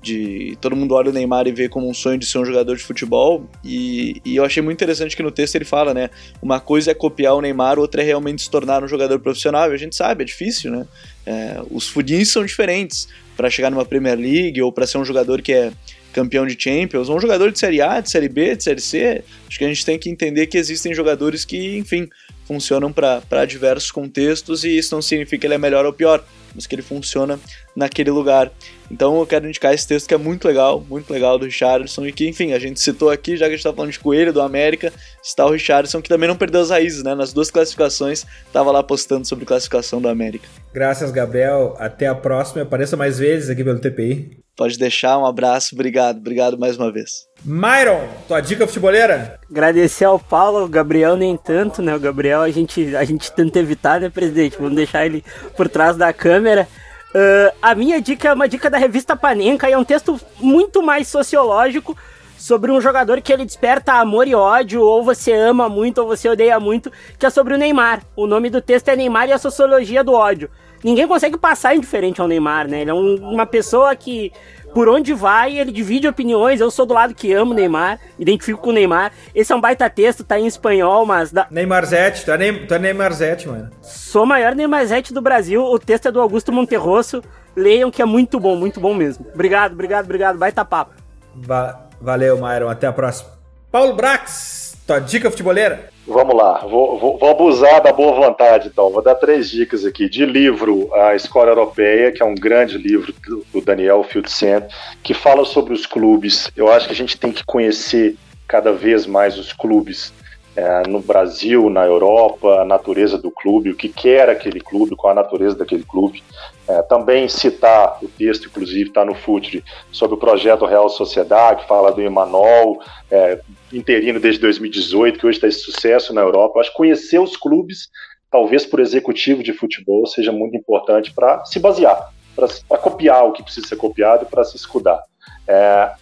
[0.00, 2.76] de todo mundo olha o Neymar e vê como um sonho de ser um jogador
[2.76, 3.48] de futebol.
[3.64, 6.94] E, e, eu achei muito interessante que no texto ele fala, né, uma coisa é
[6.94, 10.22] copiar o Neymar, outra é realmente se tornar um jogador profissional, e a gente sabe,
[10.22, 10.86] é difícil, né,
[11.26, 13.08] é, os fudins são diferentes.
[13.36, 15.70] Para chegar numa Premier League ou para ser um jogador que é
[16.12, 19.22] campeão de Champions, ou um jogador de Série A, de Série B, de Série C.
[19.46, 22.08] Acho que a gente tem que entender que existem jogadores que, enfim,
[22.48, 26.24] funcionam para diversos contextos e isso não significa que ele é melhor ou pior,
[26.54, 27.38] mas que ele funciona
[27.76, 28.50] naquele lugar.
[28.90, 32.12] Então eu quero indicar esse texto que é muito legal, muito legal do Richardson e
[32.12, 34.40] que, enfim, a gente citou aqui, já que a gente está falando de Coelho, do
[34.40, 34.90] América,
[35.22, 37.14] está o Richardson, que também não perdeu as raízes, né?
[37.14, 40.48] Nas duas classificações, estava lá postando sobre classificação do América.
[40.72, 41.76] Graças, Gabriel.
[41.78, 42.62] Até a próxima.
[42.62, 44.38] Apareça mais vezes aqui pelo TPI.
[44.56, 47.27] Pode deixar, um abraço, obrigado, obrigado mais uma vez.
[47.48, 49.40] Myron, tua dica futeboleira?
[49.50, 51.96] Agradecer ao Paulo, o Gabriel nem tanto, né?
[51.96, 54.58] O Gabriel a gente, a gente tenta evitar, né, presidente?
[54.58, 55.24] Vamos deixar ele
[55.56, 56.68] por trás da câmera.
[57.08, 60.82] Uh, a minha dica é uma dica da revista Panenka e é um texto muito
[60.82, 61.96] mais sociológico
[62.36, 66.28] sobre um jogador que ele desperta amor e ódio, ou você ama muito ou você
[66.28, 68.02] odeia muito, que é sobre o Neymar.
[68.14, 70.50] O nome do texto é Neymar e a Sociologia do Ódio
[70.82, 72.82] ninguém consegue passar indiferente ao Neymar, né?
[72.82, 74.32] Ele é um, uma pessoa que,
[74.74, 76.60] por onde vai, ele divide opiniões.
[76.60, 79.12] Eu sou do lado que amo Neymar, identifico com o Neymar.
[79.34, 81.32] Esse é um baita texto, tá em espanhol, mas.
[81.32, 81.46] Da...
[81.50, 83.70] Neymarzete, tu é, Ney, tu é Neymarzete, mano.
[83.82, 85.62] Sou o maior Neymarzete do Brasil.
[85.62, 87.22] O texto é do Augusto Monterrosso.
[87.56, 89.26] Leiam que é muito bom, muito bom mesmo.
[89.34, 90.38] Obrigado, obrigado, obrigado.
[90.38, 90.94] Baita papo.
[91.34, 92.68] Va valeu, Myron.
[92.68, 93.30] Até a próxima.
[93.70, 95.90] Paulo Brax, tua dica futeboleira?
[96.10, 98.90] Vamos lá, vou, vou, vou, abusar da boa vontade, então.
[98.90, 100.08] Vou dar três dicas aqui.
[100.08, 103.12] De livro, A Escola Europeia, que é um grande livro
[103.52, 104.62] do, Daniel Fieldsen,
[105.02, 106.50] que fala sobre os clubes.
[106.56, 110.14] Eu acho que a gente tem que conhecer cada vez mais os clubes
[110.56, 115.12] é, no Brasil, na Europa, a natureza do clube, o que quer aquele clube, qual
[115.12, 116.24] a natureza daquele clube.
[116.66, 121.68] É, também citar o texto, inclusive, está no FUTRE, sobre o projeto Real Sociedade, que
[121.68, 122.78] fala do Emanuel,
[123.10, 123.38] é,
[123.72, 126.60] interino desde 2018, que hoje está esse sucesso na Europa.
[126.60, 127.88] Acho que conhecer os clubes,
[128.30, 133.42] talvez por executivo de futebol, seja muito importante para se basear, para copiar o que
[133.42, 135.02] precisa ser copiado e para se escudar.
[135.46, 135.92] É,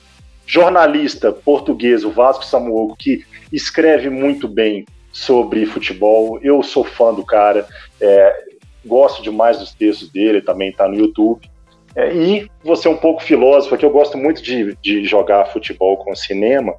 [0.46, 6.38] jornalista português, o Vasco Samuoco, que escreve muito bem sobre futebol.
[6.42, 7.66] Eu sou fã do cara,
[8.00, 8.44] é,
[8.84, 11.48] gosto demais dos textos dele, também está no YouTube.
[11.96, 15.96] É, e você é um pouco filósofo, que eu gosto muito de, de jogar futebol
[15.96, 16.74] com cinema.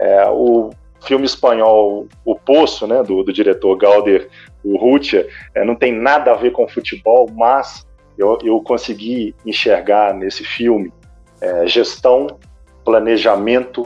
[0.00, 0.70] É, o
[1.04, 4.28] filme espanhol O Poço, né, do, do diretor Galder
[4.64, 7.86] Urrutia, é, não tem nada a ver com futebol, mas
[8.16, 10.92] eu, eu consegui enxergar nesse filme
[11.40, 12.26] é, gestão,
[12.84, 13.84] planejamento,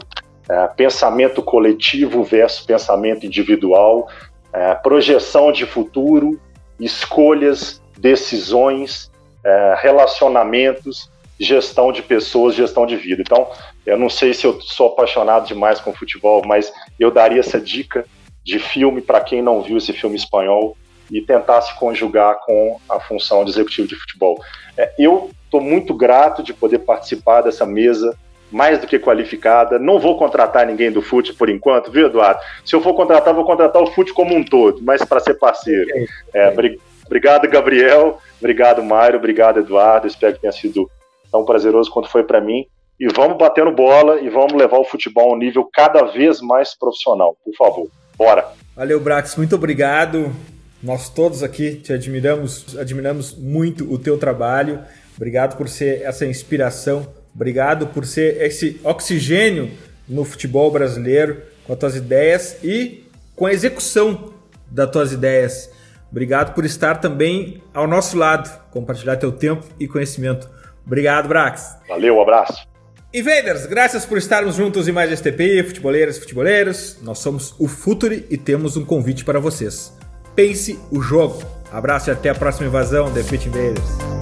[0.49, 4.07] é, pensamento coletivo versus pensamento individual,
[4.51, 6.39] é, projeção de futuro,
[6.79, 9.11] escolhas, decisões,
[9.43, 13.21] é, relacionamentos gestão de pessoas, gestão de vida.
[13.21, 13.47] Então,
[13.85, 18.05] eu não sei se eu sou apaixonado demais com futebol, mas eu daria essa dica
[18.43, 20.77] de filme para quem não viu esse filme espanhol
[21.11, 24.39] e tentar se conjugar com a função de executivo de futebol.
[24.77, 28.17] É, eu estou muito grato de poder participar dessa mesa
[28.51, 29.79] mais do que qualificada.
[29.79, 32.39] Não vou contratar ninguém do FUT por enquanto, viu, Eduardo?
[32.63, 35.89] Se eu for contratar, vou contratar o FUT como um todo, mas para ser parceiro.
[36.33, 36.53] É,
[37.05, 38.19] Obrigado, Gabriel.
[38.39, 39.19] Obrigado, Mário.
[39.19, 40.07] Obrigado, Eduardo.
[40.07, 40.89] Espero que tenha sido
[41.33, 42.65] tão prazeroso quanto foi para mim.
[42.99, 46.77] E vamos batendo bola e vamos levar o futebol a um nível cada vez mais
[46.77, 47.87] profissional, por favor.
[48.15, 48.45] Bora.
[48.75, 49.35] Valeu, Brax.
[49.35, 50.31] Muito obrigado.
[50.81, 54.79] Nós todos aqui te admiramos, admiramos muito o teu trabalho.
[55.17, 57.07] Obrigado por ser essa inspiração.
[57.33, 59.71] Obrigado por ser esse oxigênio
[60.07, 63.05] no futebol brasileiro com as tuas ideias e
[63.35, 64.33] com a execução
[64.69, 65.71] das tuas ideias.
[66.11, 70.47] Obrigado por estar também ao nosso lado, compartilhar teu tempo e conhecimento.
[70.85, 71.77] Obrigado, Brax.
[71.87, 72.67] Valeu, um abraço.
[73.13, 76.97] Invaders, graças por estarmos juntos em mais STP, futeboleiras e futeboleiros.
[77.03, 79.95] Nós somos o Futuri e temos um convite para vocês.
[80.35, 81.43] Pense o jogo.
[81.71, 84.13] Abraço e até a próxima invasão, The Pit Invaders.